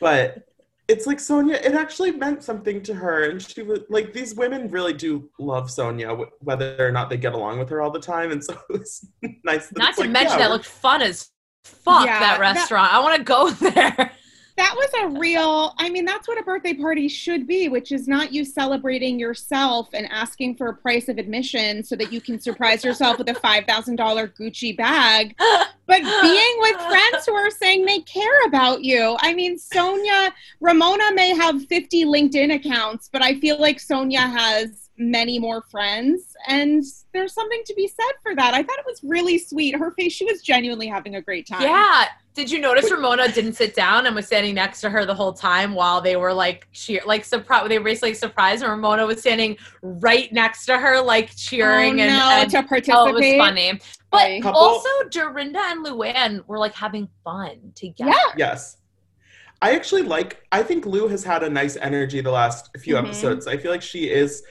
But 0.00 0.44
it's 0.88 1.06
like 1.06 1.18
Sonja, 1.18 1.54
it 1.54 1.74
actually 1.74 2.12
meant 2.12 2.42
something 2.42 2.82
to 2.84 2.94
her. 2.94 3.28
And 3.30 3.40
she 3.40 3.62
was 3.62 3.80
like, 3.90 4.12
these 4.12 4.34
women 4.34 4.68
really 4.70 4.92
do 4.94 5.30
love 5.38 5.68
Sonja, 5.68 6.18
wh- 6.26 6.42
whether 6.44 6.74
or 6.78 6.90
not 6.90 7.10
they 7.10 7.16
get 7.18 7.34
along 7.34 7.58
with 7.58 7.68
her 7.68 7.82
all 7.82 7.90
the 7.90 8.00
time. 8.00 8.32
And 8.32 8.42
so 8.42 8.58
it's 8.70 9.06
nice. 9.44 9.68
That 9.68 9.78
not 9.78 9.94
to 9.96 10.00
like, 10.02 10.10
mention 10.10 10.38
yeah, 10.38 10.46
that 10.48 10.50
looked 10.52 10.64
fun 10.66 11.02
as 11.02 11.28
fuck 11.64 12.06
Yeah, 12.06 12.18
that 12.20 12.38
that- 12.38 12.40
restaurant 12.40 12.92
i 12.92 12.98
want 13.00 13.16
to 13.16 13.22
go 13.24 13.50
there 13.70 14.12
That 14.58 14.74
was 14.76 14.90
a 15.02 15.18
real, 15.18 15.72
I 15.78 15.88
mean, 15.88 16.04
that's 16.04 16.28
what 16.28 16.38
a 16.38 16.42
birthday 16.42 16.74
party 16.74 17.08
should 17.08 17.46
be, 17.46 17.70
which 17.70 17.90
is 17.90 18.06
not 18.06 18.34
you 18.34 18.44
celebrating 18.44 19.18
yourself 19.18 19.88
and 19.94 20.06
asking 20.12 20.56
for 20.56 20.68
a 20.68 20.74
price 20.76 21.08
of 21.08 21.16
admission 21.16 21.82
so 21.82 21.96
that 21.96 22.12
you 22.12 22.20
can 22.20 22.38
surprise 22.38 22.84
yourself 22.84 23.16
with 23.16 23.30
a 23.30 23.32
$5,000 23.32 23.66
Gucci 24.36 24.76
bag, 24.76 25.34
but 25.86 26.02
being 26.02 26.54
with 26.58 26.76
friends 26.82 27.24
who 27.26 27.32
are 27.32 27.50
saying 27.50 27.86
they 27.86 28.00
care 28.00 28.44
about 28.46 28.84
you. 28.84 29.16
I 29.20 29.32
mean, 29.32 29.56
Sonja, 29.58 30.30
Ramona 30.60 31.14
may 31.14 31.34
have 31.34 31.64
50 31.64 32.04
LinkedIn 32.04 32.54
accounts, 32.54 33.08
but 33.10 33.22
I 33.22 33.40
feel 33.40 33.58
like 33.58 33.78
Sonja 33.78 34.18
has 34.30 34.81
many 35.10 35.38
more 35.38 35.62
friends, 35.70 36.34
and 36.48 36.82
there's 37.12 37.32
something 37.34 37.62
to 37.66 37.74
be 37.74 37.86
said 37.88 38.12
for 38.22 38.34
that. 38.36 38.54
I 38.54 38.62
thought 38.62 38.78
it 38.78 38.86
was 38.86 39.00
really 39.02 39.38
sweet. 39.38 39.76
Her 39.76 39.90
face, 39.92 40.12
she 40.12 40.24
was 40.24 40.42
genuinely 40.42 40.86
having 40.86 41.16
a 41.16 41.22
great 41.22 41.46
time. 41.46 41.62
Yeah. 41.62 42.06
Did 42.34 42.50
you 42.50 42.60
notice 42.60 42.90
Ramona 42.90 43.30
didn't 43.30 43.52
sit 43.54 43.74
down 43.74 44.06
and 44.06 44.14
was 44.16 44.26
standing 44.26 44.54
next 44.54 44.80
to 44.80 44.88
her 44.88 45.04
the 45.04 45.14
whole 45.14 45.34
time 45.34 45.74
while 45.74 46.00
they 46.00 46.16
were 46.16 46.32
like 46.32 46.66
cheer, 46.72 47.02
like 47.04 47.26
surprise? 47.26 47.68
They 47.68 47.78
were 47.78 47.84
basically 47.84 48.14
surprised, 48.14 48.62
and 48.62 48.70
Ramona 48.72 49.04
was 49.04 49.20
standing 49.20 49.58
right 49.82 50.32
next 50.32 50.64
to 50.66 50.78
her, 50.78 51.00
like 51.02 51.36
cheering 51.36 52.00
oh, 52.00 52.04
and, 52.04 52.12
no, 52.16 52.30
and 52.40 52.50
to 52.52 52.62
participate. 52.62 52.96
oh, 52.96 53.08
it 53.08 53.14
was 53.14 53.34
funny. 53.36 53.78
But 54.10 54.40
Couple- 54.42 54.60
also, 54.60 54.88
Dorinda 55.10 55.60
and 55.62 55.84
Luann 55.84 56.46
were 56.46 56.58
like 56.58 56.74
having 56.74 57.08
fun 57.22 57.72
together. 57.74 58.10
Yeah. 58.12 58.32
Yes. 58.36 58.78
I 59.60 59.76
actually 59.76 60.02
like 60.02 60.42
I 60.50 60.62
think 60.62 60.86
Lou 60.86 61.06
has 61.08 61.22
had 61.22 61.42
a 61.44 61.50
nice 61.50 61.76
energy 61.76 62.20
the 62.20 62.30
last 62.32 62.70
few 62.78 62.94
Mhm. 62.94 63.04
episodes. 63.04 63.46
I 63.46 63.56
feel 63.58 63.70
like 63.70 63.82
she 63.82 64.10
is 64.10 64.42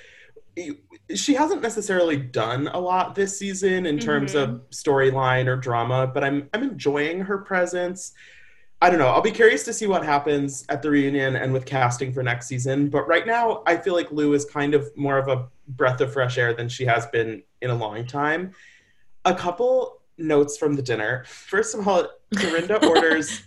she 1.15 1.33
hasn't 1.33 1.61
necessarily 1.61 2.17
done 2.17 2.67
a 2.73 2.79
lot 2.79 3.15
this 3.15 3.37
season 3.37 3.85
in 3.85 3.97
terms 3.97 4.35
of 4.35 4.49
mm-hmm. 4.49 4.65
storyline 4.69 5.47
or 5.47 5.55
drama, 5.55 6.07
but 6.07 6.23
I'm 6.23 6.49
I'm 6.53 6.63
enjoying 6.63 7.21
her 7.21 7.39
presence. 7.39 8.13
I 8.81 8.89
don't 8.89 8.97
know. 8.97 9.09
I'll 9.09 9.21
be 9.21 9.31
curious 9.31 9.63
to 9.65 9.73
see 9.73 9.85
what 9.85 10.03
happens 10.03 10.65
at 10.67 10.81
the 10.81 10.89
reunion 10.89 11.35
and 11.35 11.53
with 11.53 11.65
casting 11.65 12.11
for 12.11 12.23
next 12.23 12.47
season. 12.47 12.89
But 12.89 13.07
right 13.07 13.27
now, 13.27 13.61
I 13.67 13.77
feel 13.77 13.93
like 13.93 14.11
Lou 14.11 14.33
is 14.33 14.43
kind 14.43 14.73
of 14.73 14.89
more 14.97 15.19
of 15.19 15.27
a 15.27 15.47
breath 15.67 16.01
of 16.01 16.11
fresh 16.11 16.39
air 16.39 16.53
than 16.53 16.67
she 16.67 16.85
has 16.85 17.05
been 17.07 17.43
in 17.61 17.69
a 17.69 17.75
long 17.75 18.07
time. 18.07 18.53
A 19.23 19.35
couple 19.35 20.01
notes 20.17 20.57
from 20.57 20.75
the 20.75 20.81
dinner. 20.81 21.23
First 21.27 21.75
of 21.75 21.87
all, 21.87 22.07
Dorinda 22.31 22.83
orders 22.89 23.43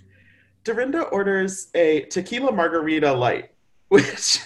Dorinda 0.62 1.02
orders 1.02 1.68
a 1.74 2.02
tequila 2.06 2.50
margarita 2.50 3.12
light, 3.12 3.50
which 3.88 4.38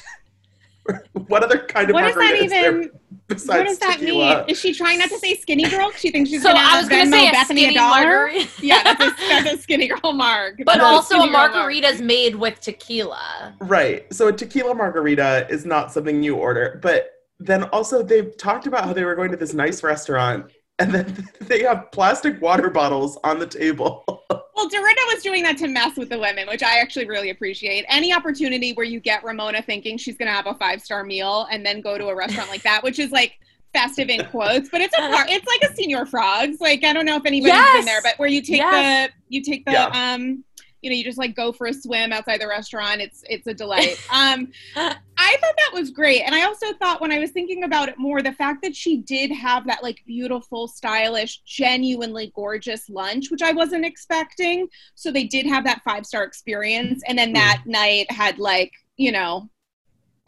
what 1.29 1.43
other 1.45 1.59
kind 1.59 1.91
of 1.91 1.95
What 1.95 2.03
does 2.03 2.15
that 2.15 2.21
margarita 2.21 2.45
is 2.45 2.51
there 2.51 2.77
even? 2.83 2.91
besides 3.27 3.59
What 3.59 3.67
does 3.69 3.79
that 3.81 3.99
tequila? 3.99 4.37
mean? 4.39 4.45
Is 4.49 4.59
she 4.61 4.73
trying 4.73 4.99
not 4.99 5.09
to 5.11 5.19
say 5.19 5.35
skinny 5.35 5.69
girl? 5.69 5.91
'Cause 5.91 6.01
She 6.01 6.11
thinks 6.11 6.31
she's 6.31 6.43
So 6.43 6.49
gonna 6.49 6.61
I 6.61 6.63
have 6.71 6.81
was 6.83 6.89
gonna 6.89 7.11
say 7.11 7.29
a 7.29 7.33
Bethenny 7.33 7.45
skinny 7.45 7.65
a 7.67 7.73
dollar. 7.75 8.29
Yeah, 8.61 8.83
that's 8.83 9.03
a, 9.03 9.29
that's 9.29 9.53
a 9.55 9.59
skinny 9.63 9.89
girl 9.89 10.13
marg. 10.13 10.63
but 10.65 10.75
That's 10.79 10.85
also 10.85 11.17
a 11.17 11.19
skinny 11.19 11.25
girl 11.33 11.33
marg. 11.41 11.53
margarita's 11.53 12.01
made 12.01 12.35
with 12.35 12.61
tequila. 12.61 13.55
Right. 13.61 14.13
So 14.13 14.29
a 14.29 14.33
tequila 14.33 14.75
margarita 14.75 15.47
is 15.51 15.65
not 15.67 15.93
something 15.93 16.23
you 16.23 16.37
order, 16.37 16.79
but 16.83 17.11
then 17.39 17.65
also 17.65 18.03
they've 18.03 18.37
talked 18.37 18.67
about 18.67 18.85
how 18.85 18.93
they 18.93 19.05
were 19.05 19.15
going 19.15 19.31
to 19.31 19.37
this 19.37 19.55
nice 19.55 19.83
restaurant 19.83 20.51
and 20.81 20.93
then 20.95 21.29
they 21.43 21.63
have 21.63 21.91
plastic 21.93 22.41
water 22.41 22.71
bottles 22.71 23.19
on 23.25 23.39
the 23.39 23.47
table. 23.47 24.25
Well, 24.59 24.69
Dorinda 24.69 25.01
was 25.15 25.23
doing 25.23 25.45
that 25.45 25.57
to 25.59 25.69
mess 25.69 25.97
with 25.97 26.09
the 26.09 26.19
women, 26.19 26.49
which 26.49 26.65
I 26.65 26.81
actually 26.81 27.07
really 27.07 27.31
appreciate. 27.31 27.85
Any 27.89 28.13
opportunity 28.13 28.73
where 28.73 28.85
you 28.85 28.99
get 28.99 29.23
Ramona 29.23 29.63
thinking 29.63 29.97
she's 29.97 30.17
going 30.17 30.27
to 30.27 30.33
have 30.33 30.49
a 30.49 30.55
five 30.55 30.83
star 30.83 31.05
meal 31.05 31.47
and 31.53 31.65
then 31.65 31.81
go 31.81 31.97
to 31.97 32.09
a 32.09 32.15
restaurant 32.15 32.49
like 32.51 32.65
that, 32.65 32.83
which 32.83 32.99
is 32.99 33.13
like 33.13 33.39
festive 33.73 34.09
in 34.09 34.25
quotes, 34.27 34.69
but 34.69 34.81
it's 34.81 34.93
a 34.99 35.01
part. 35.03 35.29
It's 35.31 35.47
like 35.47 35.71
a 35.71 35.73
Señor 35.75 36.09
Frogs. 36.09 36.61
Like 36.61 36.83
I 36.83 36.93
don't 36.93 37.07
know 37.07 37.15
if 37.15 37.25
anybody's 37.25 37.55
Yes! 37.55 37.77
been 37.77 37.85
there, 37.85 38.01
but 38.03 38.19
where 38.19 38.29
you 38.29 38.43
take 38.43 38.57
Yes. 38.57 39.11
the 39.11 39.15
you 39.29 39.43
take 39.45 39.65
the 39.65 39.71
Yeah. 39.71 40.15
um 40.15 40.43
you 40.83 40.91
know 40.91 40.97
you 40.97 41.05
just 41.05 41.19
like 41.19 41.35
go 41.35 41.53
for 41.53 41.67
a 41.67 41.73
swim 41.73 42.13
outside 42.13 42.41
the 42.41 42.49
restaurant. 42.49 43.01
It's 43.01 43.23
it's 43.29 43.47
a 43.47 43.55
delight. 43.63 44.01
Um, 44.13 44.53
I 44.77 45.37
thought 45.41 45.55
that 45.57 45.71
was 45.73 45.91
great, 45.91 46.23
and 46.23 46.35
I 46.35 46.45
also 46.45 46.73
thought 46.75 47.01
when 47.01 47.13
I 47.13 47.19
was 47.19 47.31
thinking 47.31 47.65
about 47.65 47.89
it 47.89 47.99
more, 47.99 48.23
the 48.23 48.33
fact 48.33 48.63
that 48.63 48.75
she 48.75 48.99
did 48.99 49.31
have 49.33 49.67
that 49.67 49.83
like 49.83 50.03
beautiful, 50.07 50.69
stylish, 50.69 51.43
genuinely 51.45 52.33
gorgeous 52.35 52.89
lunch, 52.89 53.31
which 53.31 53.43
I 53.43 53.53
wasn't 53.53 53.85
expecting. 53.85 54.69
So 54.95 55.11
they 55.11 55.25
did 55.25 55.47
have 55.47 55.65
that 55.65 55.83
five 55.85 56.07
star 56.07 56.25
experience, 56.25 57.03
and 57.07 57.19
then 57.19 57.33
that 57.33 57.63
night 57.67 58.11
had 58.11 58.39
like 58.39 58.73
you 58.97 59.13
know 59.13 59.49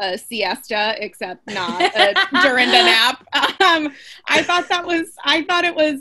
a 0.00 0.18
siesta, 0.18 0.96
except 0.98 1.46
not 1.50 1.80
a 1.82 2.14
Dorinda 2.42 2.82
nap. 2.84 3.24
Um, 3.60 3.92
I 4.26 4.42
thought 4.42 4.68
that 4.70 4.84
was, 4.84 5.12
I 5.24 5.42
thought 5.42 5.64
it 5.64 5.74
was 5.74 6.00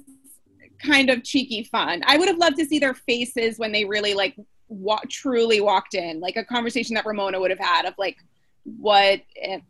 kind 0.80 1.10
of 1.10 1.24
cheeky 1.24 1.64
fun. 1.64 2.02
I 2.06 2.18
would 2.18 2.28
have 2.28 2.38
loved 2.38 2.58
to 2.58 2.66
see 2.66 2.80
their 2.80 2.94
faces 2.94 3.58
when 3.60 3.72
they 3.72 3.86
really 3.86 4.14
like 4.14 4.36
wa- 4.68 5.00
truly 5.10 5.62
walked 5.62 5.94
in, 5.94 6.20
like 6.20 6.36
a 6.38 6.44
conversation 6.46 6.96
that 6.96 7.06
Ramona 7.06 7.40
would 7.40 7.52
have 7.52 7.60
had 7.60 7.86
of 7.86 7.94
like, 7.98 8.18
what, 8.64 9.22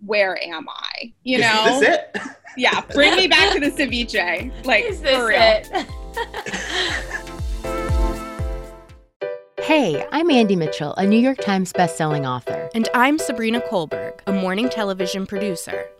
where 0.05 0.41
am 0.43 0.67
I? 0.69 1.13
You 1.23 1.37
Is 1.37 1.41
know? 1.41 1.79
this 1.79 1.99
it? 2.15 2.17
Yeah, 2.57 2.81
bring 2.93 3.15
me 3.15 3.27
back 3.27 3.53
to 3.53 3.59
the 3.59 3.69
ceviche. 3.71 4.51
Like, 4.65 4.83
Is 4.85 5.01
this 5.01 5.15
for 5.15 5.27
real. 5.27 5.39
it? 5.39 5.67
Hey, 9.61 10.03
I'm 10.11 10.31
Andy 10.31 10.55
Mitchell, 10.55 10.95
a 10.95 11.05
New 11.05 11.19
York 11.19 11.37
Times 11.37 11.71
bestselling 11.71 12.27
author. 12.27 12.69
And 12.73 12.89
I'm 12.95 13.19
Sabrina 13.19 13.61
Kohlberg, 13.61 14.19
a 14.25 14.33
morning 14.33 14.67
television 14.67 15.27
producer. 15.27 15.87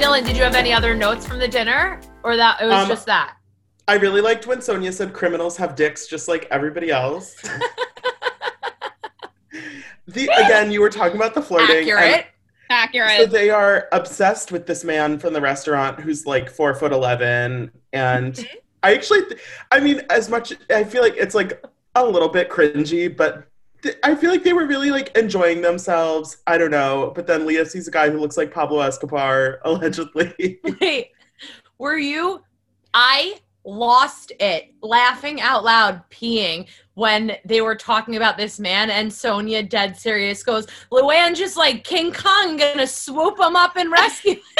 Dylan, 0.00 0.24
did 0.24 0.34
you 0.34 0.42
have 0.42 0.54
any 0.54 0.72
other 0.72 0.94
notes 0.94 1.26
from 1.26 1.38
the 1.38 1.46
dinner, 1.46 2.00
or 2.22 2.34
that 2.34 2.58
it 2.62 2.64
was 2.64 2.74
Um, 2.84 2.88
just 2.88 3.04
that? 3.04 3.36
I 3.86 3.96
really 3.96 4.22
liked 4.22 4.46
when 4.46 4.58
Sonja 4.60 4.94
said 4.94 5.12
criminals 5.12 5.58
have 5.58 5.76
dicks 5.76 6.06
just 6.06 6.26
like 6.26 6.48
everybody 6.50 6.90
else. 6.90 7.34
the 10.08 10.24
again, 10.28 10.70
you 10.72 10.80
were 10.80 10.88
talking 10.88 11.16
about 11.16 11.34
the 11.34 11.42
flirting. 11.42 11.76
Accurate. 11.90 12.26
Accurate. 12.70 13.16
So 13.18 13.26
they 13.26 13.50
are 13.50 13.88
obsessed 13.92 14.52
with 14.52 14.66
this 14.66 14.84
man 14.84 15.18
from 15.18 15.34
the 15.34 15.40
restaurant 15.40 16.00
who's 16.00 16.24
like 16.24 16.48
four 16.48 16.72
foot 16.74 16.92
eleven, 16.92 17.70
and 17.92 18.34
Mm-hmm. 18.34 18.56
I 18.82 18.94
actually, 18.94 19.26
th- 19.26 19.40
I 19.70 19.78
mean, 19.80 20.00
as 20.08 20.30
much 20.30 20.54
I 20.70 20.84
feel 20.84 21.02
like 21.02 21.14
it's 21.18 21.34
like 21.34 21.62
a 21.94 22.02
little 22.06 22.30
bit 22.30 22.48
cringy, 22.48 23.14
but 23.14 23.44
I 24.02 24.14
feel 24.14 24.30
like 24.30 24.44
they 24.44 24.52
were 24.52 24.66
really 24.66 24.90
like 24.90 25.16
enjoying 25.16 25.62
themselves. 25.62 26.38
I 26.46 26.58
don't 26.58 26.70
know, 26.70 27.12
but 27.14 27.26
then 27.26 27.46
Leah 27.46 27.66
sees 27.66 27.88
a 27.88 27.90
guy 27.90 28.10
who 28.10 28.18
looks 28.18 28.36
like 28.36 28.52
Pablo 28.52 28.80
Escobar, 28.80 29.60
allegedly. 29.64 30.60
Wait, 30.80 31.10
were 31.78 31.98
you? 31.98 32.42
I 32.92 33.40
lost 33.64 34.32
it 34.40 34.72
laughing 34.82 35.40
out 35.40 35.64
loud, 35.64 36.02
peeing 36.10 36.66
when 36.94 37.36
they 37.44 37.60
were 37.60 37.74
talking 37.74 38.16
about 38.16 38.36
this 38.36 38.58
man, 38.60 38.90
and 38.90 39.10
Sonja, 39.10 39.66
dead 39.66 39.96
serious, 39.96 40.42
goes, 40.42 40.66
Luann 40.92 41.34
just 41.34 41.56
like 41.56 41.84
King 41.84 42.12
Kong 42.12 42.56
gonna 42.58 42.86
swoop 42.86 43.38
him 43.38 43.56
up 43.56 43.76
and 43.76 43.90
rescue. 43.90 44.36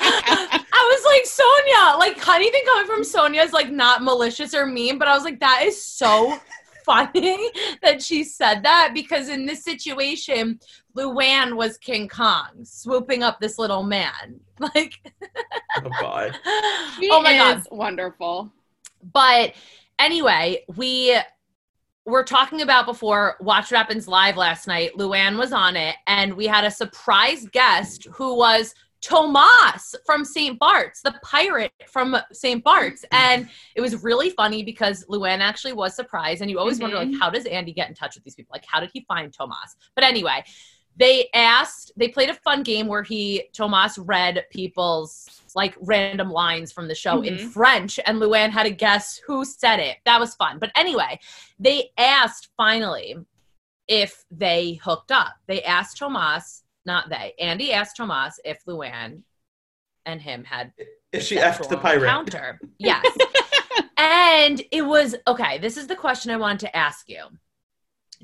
I 0.00 0.94
was 0.94 1.04
like, 1.04 1.24
Sonja, 1.24 1.98
like 1.98 2.28
anything 2.28 2.62
coming 2.64 2.86
from 2.86 3.02
Sonja 3.02 3.44
is 3.44 3.52
like 3.52 3.70
not 3.70 4.02
malicious 4.02 4.54
or 4.54 4.64
mean, 4.64 4.98
but 4.98 5.08
I 5.08 5.14
was 5.14 5.24
like, 5.24 5.40
that 5.40 5.62
is 5.64 5.82
so 5.82 6.40
funny 6.88 7.50
that 7.82 8.02
she 8.02 8.24
said 8.24 8.62
that 8.62 8.92
because 8.94 9.28
in 9.28 9.44
this 9.46 9.62
situation, 9.62 10.58
Luann 10.96 11.54
was 11.54 11.76
King 11.76 12.08
Kong 12.08 12.64
swooping 12.64 13.22
up 13.22 13.38
this 13.40 13.58
little 13.58 13.82
man. 13.82 14.40
Like, 14.60 14.94
oh 15.76 15.88
god. 16.00 16.36
She 16.98 17.08
oh 17.12 17.22
my 17.22 17.34
god! 17.34 17.58
is 17.58 17.68
wonderful. 17.70 18.52
But 19.12 19.52
anyway, 20.00 20.64
we 20.74 21.16
were 22.04 22.24
talking 22.24 22.62
about 22.62 22.84
before 22.84 23.36
Watch 23.38 23.70
What 23.70 23.78
Happens 23.78 24.08
Live 24.08 24.36
last 24.36 24.66
night. 24.66 24.90
Luann 24.98 25.38
was 25.38 25.52
on 25.52 25.76
it, 25.76 25.94
and 26.08 26.34
we 26.34 26.48
had 26.48 26.64
a 26.64 26.72
surprise 26.72 27.46
guest 27.52 28.08
who 28.12 28.36
was 28.36 28.74
Tomas 29.00 29.94
from 30.04 30.24
St. 30.24 30.58
Bart's, 30.58 31.02
the 31.02 31.18
pirate 31.22 31.72
from 31.88 32.16
St. 32.32 32.62
Bart's. 32.64 33.04
And 33.12 33.48
it 33.74 33.80
was 33.80 34.02
really 34.02 34.30
funny 34.30 34.62
because 34.62 35.04
Luann 35.08 35.38
actually 35.38 35.72
was 35.72 35.94
surprised. 35.94 36.42
And 36.42 36.50
you 36.50 36.58
always 36.58 36.80
wonder, 36.80 36.96
like, 36.96 37.14
how 37.18 37.30
does 37.30 37.46
Andy 37.46 37.72
get 37.72 37.88
in 37.88 37.94
touch 37.94 38.14
with 38.16 38.24
these 38.24 38.34
people? 38.34 38.52
Like, 38.52 38.66
how 38.66 38.80
did 38.80 38.90
he 38.92 39.04
find 39.06 39.32
Tomas? 39.32 39.76
But 39.94 40.04
anyway, 40.04 40.44
they 40.96 41.28
asked, 41.32 41.92
they 41.96 42.08
played 42.08 42.28
a 42.28 42.34
fun 42.34 42.64
game 42.64 42.88
where 42.88 43.04
he, 43.04 43.44
Tomas 43.52 43.98
read 43.98 44.44
people's 44.50 45.42
like 45.54 45.76
random 45.80 46.30
lines 46.30 46.72
from 46.72 46.88
the 46.88 46.94
show 46.94 47.22
in 47.22 47.34
Mhm. 47.36 47.50
French, 47.52 48.00
and 48.04 48.20
Luann 48.20 48.50
had 48.50 48.64
to 48.64 48.70
guess 48.70 49.18
who 49.26 49.44
said 49.44 49.78
it. 49.78 49.98
That 50.04 50.18
was 50.20 50.34
fun. 50.34 50.58
But 50.58 50.72
anyway, 50.74 51.20
they 51.58 51.90
asked 51.96 52.48
finally 52.56 53.16
if 53.86 54.24
they 54.30 54.74
hooked 54.82 55.12
up. 55.12 55.36
They 55.46 55.62
asked 55.62 55.98
Tomas, 55.98 56.64
not 56.88 57.08
they. 57.08 57.34
Andy 57.38 57.72
asked 57.72 57.96
Tomas 57.96 58.40
if 58.44 58.64
Luann 58.66 59.22
and 60.04 60.20
him 60.20 60.42
had 60.42 60.72
If 61.12 61.22
she 61.22 61.36
effed 61.36 61.58
sexual 61.58 61.68
the 61.68 61.76
pirate. 61.76 62.02
encounter. 62.02 62.60
Yes. 62.78 63.06
and 63.96 64.60
it 64.72 64.82
was 64.82 65.14
okay. 65.28 65.58
This 65.58 65.76
is 65.76 65.86
the 65.86 65.94
question 65.94 66.32
I 66.32 66.36
wanted 66.38 66.60
to 66.60 66.76
ask 66.76 67.08
you. 67.08 67.24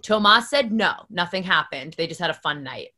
Tomas 0.02 0.50
said 0.50 0.72
no, 0.72 0.92
nothing 1.10 1.44
happened. 1.44 1.94
They 1.96 2.08
just 2.08 2.20
had 2.20 2.30
a 2.30 2.34
fun 2.34 2.64
night. 2.64 2.88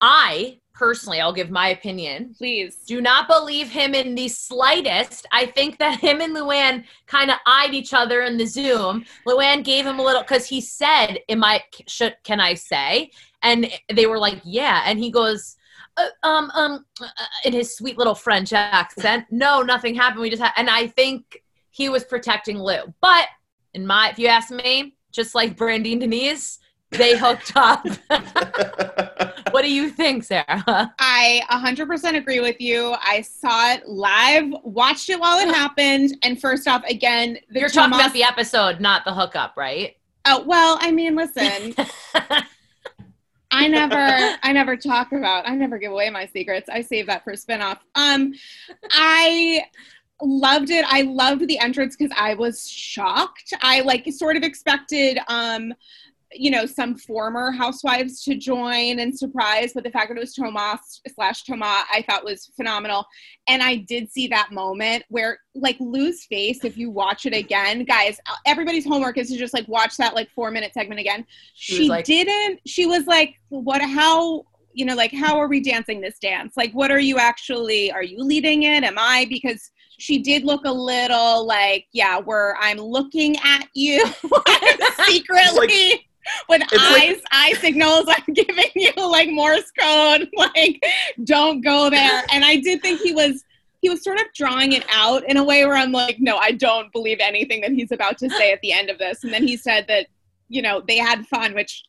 I 0.00 0.60
personally, 0.76 1.20
I'll 1.20 1.32
give 1.32 1.50
my 1.50 1.68
opinion. 1.68 2.34
Please. 2.36 2.76
Do 2.86 3.00
not 3.00 3.28
believe 3.28 3.70
him 3.70 3.94
in 3.94 4.14
the 4.14 4.28
slightest. 4.28 5.26
I 5.32 5.46
think 5.46 5.78
that 5.78 6.00
him 6.00 6.20
and 6.20 6.36
Luann 6.36 6.84
kind 7.06 7.30
of 7.30 7.38
eyed 7.46 7.74
each 7.74 7.94
other 7.94 8.22
in 8.22 8.36
the 8.36 8.46
Zoom. 8.46 9.04
Luann 9.26 9.64
gave 9.64 9.86
him 9.86 9.98
a 9.98 10.04
little 10.04 10.22
because 10.22 10.46
he 10.46 10.60
said, 10.60 11.18
"Am 11.28 11.42
I? 11.42 11.64
Should 11.88 12.16
can 12.22 12.40
I 12.40 12.54
say?" 12.54 13.10
And 13.42 13.70
they 13.92 14.06
were 14.06 14.18
like, 14.18 14.40
"Yeah." 14.44 14.82
And 14.86 14.98
he 14.98 15.10
goes, 15.10 15.56
uh, 15.96 16.08
"Um, 16.22 16.50
um," 16.54 16.84
uh, 17.00 17.08
in 17.44 17.52
his 17.52 17.76
sweet 17.76 17.98
little 17.98 18.14
French 18.14 18.52
accent. 18.52 19.26
No, 19.30 19.62
nothing 19.62 19.94
happened. 19.94 20.20
We 20.20 20.30
just 20.30 20.42
had, 20.42 20.52
and 20.56 20.68
I 20.68 20.86
think 20.88 21.42
he 21.70 21.88
was 21.88 22.04
protecting 22.04 22.58
Lou. 22.58 22.94
But 23.00 23.26
in 23.74 23.86
my, 23.86 24.10
if 24.10 24.18
you 24.18 24.28
ask 24.28 24.50
me, 24.50 24.96
just 25.12 25.34
like 25.34 25.56
Brandi 25.56 25.92
and 25.92 26.00
Denise, 26.00 26.58
they 26.90 27.16
hooked 27.16 27.52
up. 27.56 27.86
what 29.50 29.62
do 29.62 29.72
you 29.72 29.90
think, 29.90 30.24
Sarah? 30.24 30.44
I 30.98 31.42
100% 31.50 32.16
agree 32.16 32.40
with 32.40 32.60
you. 32.60 32.94
I 33.02 33.22
saw 33.22 33.72
it 33.72 33.88
live, 33.88 34.52
watched 34.62 35.10
it 35.10 35.18
while 35.18 35.38
it 35.38 35.52
happened, 35.54 36.16
and 36.22 36.40
first 36.40 36.68
off, 36.68 36.84
again, 36.84 37.38
the 37.50 37.60
You're 37.60 37.68
talking 37.68 37.92
Tomas- 37.92 38.06
about 38.06 38.12
the 38.12 38.24
episode, 38.24 38.80
not 38.80 39.04
the 39.04 39.14
hookup, 39.14 39.56
right? 39.56 39.96
Oh 40.28 40.42
well, 40.44 40.76
I 40.80 40.90
mean, 40.90 41.14
listen, 41.14 41.74
I 43.52 43.68
never, 43.68 44.36
I 44.42 44.52
never 44.52 44.76
talk 44.76 45.12
about, 45.12 45.48
I 45.48 45.54
never 45.54 45.78
give 45.78 45.92
away 45.92 46.10
my 46.10 46.26
secrets. 46.26 46.68
I 46.68 46.80
save 46.80 47.06
that 47.06 47.22
for 47.22 47.32
spinoff. 47.34 47.78
Um, 47.94 48.34
I 48.90 49.66
loved 50.20 50.70
it. 50.70 50.84
I 50.88 51.02
loved 51.02 51.46
the 51.46 51.58
entrance 51.58 51.96
because 51.96 52.14
I 52.18 52.34
was 52.34 52.68
shocked. 52.68 53.54
I 53.62 53.82
like 53.82 54.10
sort 54.12 54.36
of 54.36 54.42
expected, 54.42 55.18
um, 55.28 55.72
you 56.38 56.50
know, 56.50 56.66
some 56.66 56.96
former 56.96 57.50
housewives 57.50 58.22
to 58.24 58.34
join 58.36 58.98
and 58.98 59.16
surprise, 59.16 59.72
but 59.74 59.84
the 59.84 59.90
fact 59.90 60.08
that 60.08 60.16
it 60.16 60.20
was 60.20 60.34
Tomas 60.34 61.00
slash 61.14 61.44
Toma, 61.44 61.84
I 61.92 62.04
thought 62.08 62.24
was 62.24 62.50
phenomenal. 62.56 63.04
And 63.48 63.62
I 63.62 63.76
did 63.76 64.10
see 64.10 64.26
that 64.28 64.50
moment 64.52 65.04
where, 65.08 65.38
like, 65.54 65.76
Lou's 65.80 66.24
face, 66.24 66.64
if 66.64 66.76
you 66.76 66.90
watch 66.90 67.26
it 67.26 67.34
again, 67.34 67.84
guys, 67.84 68.18
everybody's 68.46 68.84
homework 68.86 69.18
is 69.18 69.30
to 69.30 69.36
just 69.36 69.54
like 69.54 69.66
watch 69.68 69.96
that 69.96 70.14
like 70.14 70.30
four 70.30 70.50
minute 70.50 70.72
segment 70.74 71.00
again. 71.00 71.24
She 71.54 71.76
She, 71.76 71.88
like- 71.88 72.04
didn't, 72.04 72.60
she 72.66 72.86
was 72.86 73.06
like, 73.06 73.34
what, 73.48 73.80
how, 73.82 74.44
you 74.72 74.84
know, 74.84 74.94
like, 74.94 75.12
how 75.14 75.38
are 75.38 75.48
we 75.48 75.60
dancing 75.60 76.00
this 76.00 76.18
dance? 76.18 76.54
Like, 76.56 76.72
what 76.72 76.90
are 76.90 77.00
you 77.00 77.18
actually, 77.18 77.90
are 77.92 78.02
you 78.02 78.22
leading 78.22 78.64
it? 78.64 78.84
Am 78.84 78.96
I? 78.98 79.26
Because 79.28 79.70
she 79.98 80.18
did 80.18 80.44
look 80.44 80.66
a 80.66 80.70
little 80.70 81.46
like, 81.46 81.86
yeah, 81.92 82.18
where 82.18 82.54
I'm 82.60 82.76
looking 82.76 83.36
at 83.42 83.66
you 83.72 84.04
secretly. 85.06 86.05
with 86.48 86.62
It's 86.72 86.82
eyes, 86.82 87.22
eye 87.32 87.54
signals. 87.60 88.04
I'm 88.08 88.34
giving 88.34 88.70
you 88.74 88.92
like 88.96 89.28
Morse 89.30 89.70
code, 89.78 90.28
like 90.36 90.82
don't 91.24 91.60
go 91.60 91.90
there. 91.90 92.22
And 92.32 92.44
I 92.44 92.56
did 92.56 92.82
think 92.82 93.00
he 93.00 93.12
was 93.12 93.44
he 93.80 93.90
was 93.90 94.02
sort 94.02 94.18
of 94.18 94.26
drawing 94.34 94.72
it 94.72 94.84
out 94.92 95.28
in 95.28 95.36
a 95.36 95.44
way 95.44 95.64
where 95.66 95.76
I'm 95.76 95.92
like, 95.92 96.16
no, 96.18 96.38
I 96.38 96.52
don't 96.52 96.92
believe 96.92 97.18
anything 97.20 97.60
that 97.60 97.72
he's 97.72 97.92
about 97.92 98.18
to 98.18 98.30
say 98.30 98.50
at 98.52 98.60
the 98.62 98.72
end 98.72 98.90
of 98.90 98.98
this. 98.98 99.22
And 99.22 99.32
then 99.32 99.46
he 99.46 99.56
said 99.56 99.86
that, 99.88 100.06
you 100.48 100.62
know, 100.62 100.82
they 100.88 100.96
had 100.96 101.26
fun, 101.26 101.54
which 101.54 101.84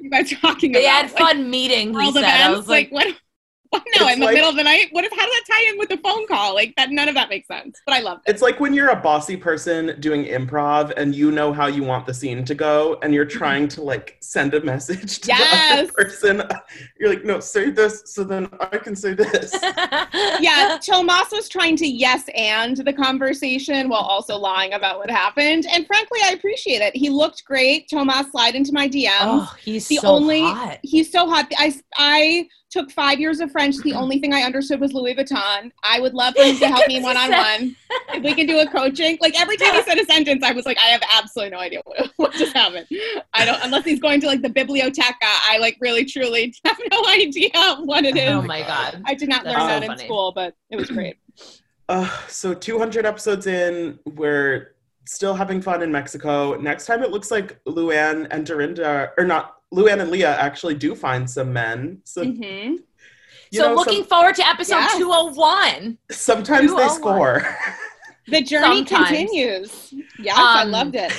you 0.00 0.10
guys 0.10 0.30
talking 0.40 0.72
They 0.72 0.84
about? 0.84 1.02
had 1.04 1.12
Like, 1.12 1.18
fun 1.18 1.48
meeting, 1.48 1.90
he 1.90 1.94
world 1.94 2.14
said. 2.14 2.24
I 2.24 2.46
events? 2.46 2.58
was 2.58 2.68
like, 2.68 2.90
what? 2.90 3.06
What? 3.70 3.82
No, 3.98 4.06
It's 4.06 4.14
in 4.14 4.20
the 4.20 4.26
like- 4.26 4.34
middle 4.34 4.50
of 4.50 4.56
the 4.56 4.62
night. 4.62 4.88
What 4.92 5.04
if? 5.04 5.12
How 5.12 5.24
does 5.24 5.30
that 5.30 5.44
tie 5.48 5.70
in 5.70 5.78
with 5.78 5.88
the 5.88 5.96
phone 5.98 6.26
call? 6.26 6.54
Like 6.54 6.74
that? 6.76 6.90
None 6.90 7.08
of 7.08 7.14
that 7.14 7.28
makes 7.28 7.48
sense. 7.48 7.80
But 7.86 7.94
I 7.94 8.00
love 8.00 8.20
it. 8.26 8.30
It's 8.30 8.42
like 8.42 8.60
when 8.60 8.74
you're 8.74 8.90
a 8.90 8.96
bossy 8.96 9.36
person 9.36 9.98
doing 10.00 10.24
improv 10.24 10.92
and 10.96 11.14
you 11.14 11.30
know 11.30 11.52
how 11.52 11.66
you 11.66 11.82
want 11.82 12.06
the 12.06 12.14
scene 12.14 12.44
to 12.44 12.54
go 12.54 12.98
and 13.02 13.14
you're 13.14 13.26
mm-hmm. 13.26 13.38
trying 13.38 13.68
to 13.68 13.82
like 13.82 14.16
send 14.20 14.54
a 14.54 14.60
message 14.62 15.20
to 15.20 15.28
the 15.28 15.72
other 15.72 15.92
person. 15.92 16.42
You're 16.98 17.10
like, 17.10 17.24
no, 17.24 17.40
say 17.40 17.70
this 17.70 18.02
so 18.06 18.24
then 18.24 18.48
I 18.60 18.78
can 18.78 18.96
say 18.96 19.14
this. 19.14 19.56
yeah, 20.40 20.78
Tomas 20.84 21.30
was 21.32 21.48
trying 21.48 21.76
to 21.76 21.86
yes 21.86 22.24
and 22.34 22.76
the 22.76 22.92
conversation 22.92 23.88
while 23.88 24.02
also 24.02 24.36
lying 24.36 24.72
about 24.72 24.98
what 24.98 25.10
happened. 25.10 25.66
And 25.70 25.86
frankly, 25.86 26.20
I 26.24 26.30
appreciate 26.32 26.82
it. 26.82 26.96
He 26.96 27.10
looked 27.10 27.44
great. 27.44 27.88
Tomas 27.90 28.30
slide 28.30 28.54
into 28.54 28.72
my 28.72 28.88
DM. 28.88 29.10
oh, 29.20 29.54
he's 29.62 29.88
the 29.88 29.96
so 29.96 30.08
only 30.08 30.42
hot. 30.42 30.78
he's 30.82 31.10
so 31.10 31.28
hot. 31.28 31.50
I 31.58 31.74
I 31.96 32.48
took 32.76 32.90
five 32.90 33.18
years 33.18 33.40
of 33.40 33.50
French. 33.50 33.76
The 33.78 33.94
only 33.94 34.18
thing 34.18 34.34
I 34.34 34.42
understood 34.42 34.80
was 34.80 34.92
Louis 34.92 35.14
Vuitton. 35.14 35.72
I 35.82 35.98
would 35.98 36.12
love 36.12 36.34
for 36.34 36.42
him 36.42 36.56
to 36.58 36.68
help 36.68 36.86
me 36.88 37.02
one 37.02 37.16
on 37.16 37.30
one. 37.30 37.76
If 38.12 38.22
we 38.22 38.34
can 38.34 38.46
do 38.46 38.60
a 38.60 38.66
coaching, 38.66 39.16
like 39.20 39.38
every 39.40 39.56
time 39.56 39.74
he 39.74 39.82
said 39.82 39.98
a 39.98 40.04
sentence, 40.04 40.44
I 40.44 40.52
was 40.52 40.66
like, 40.66 40.78
I 40.78 40.88
have 40.88 41.02
absolutely 41.14 41.50
no 41.52 41.58
idea 41.58 41.80
what, 41.84 42.10
what 42.16 42.32
just 42.34 42.54
happened. 42.54 42.86
I 43.32 43.44
don't 43.44 43.58
unless 43.62 43.84
he's 43.84 44.00
going 44.00 44.20
to 44.20 44.26
like 44.26 44.42
the 44.42 44.50
biblioteca. 44.50 45.16
I 45.22 45.58
like 45.58 45.78
really 45.80 46.04
truly 46.04 46.54
have 46.64 46.78
no 46.90 47.04
idea 47.08 47.76
what 47.84 48.04
it 48.04 48.16
is. 48.16 48.30
Oh 48.30 48.42
my 48.42 48.60
god. 48.60 49.02
I 49.06 49.14
did 49.14 49.28
not 49.28 49.44
That's 49.44 49.56
learn 49.56 49.68
so 49.68 49.68
that 49.68 49.82
in 49.82 49.88
funny. 49.88 50.04
school, 50.04 50.32
but 50.34 50.54
it 50.70 50.76
was 50.76 50.90
great. 50.90 51.16
Uh, 51.88 52.10
so 52.26 52.52
200 52.52 53.06
episodes 53.06 53.46
in, 53.46 53.96
we're 54.06 54.74
still 55.04 55.34
having 55.34 55.62
fun 55.62 55.82
in 55.82 55.92
Mexico. 55.92 56.56
Next 56.56 56.86
time, 56.86 57.04
it 57.04 57.12
looks 57.12 57.30
like 57.30 57.62
Luann 57.62 58.26
and 58.32 58.44
Dorinda, 58.44 59.12
or 59.16 59.24
not, 59.24 59.55
Luann 59.74 60.00
and 60.00 60.10
Leah 60.10 60.36
actually 60.36 60.74
do 60.74 60.94
find 60.94 61.28
some 61.28 61.52
men. 61.52 62.00
So, 62.04 62.24
hmm 62.24 62.76
so 63.52 63.68
know, 63.68 63.74
looking 63.74 63.98
some- 64.00 64.06
forward 64.08 64.34
to 64.36 64.46
episode 64.46 64.74
Yes. 64.76 64.96
201. 64.98 65.98
sometimes 66.10 66.74
they 66.74 66.88
score. 66.88 67.42
The 68.28 68.42
journey 68.42 68.78
Sometimes. 68.84 69.08
continues. 69.08 69.94
Yes, 70.18 70.36
I 70.36 70.62
Um, 70.62 70.72
loved 70.72 70.96
it. 70.96 71.12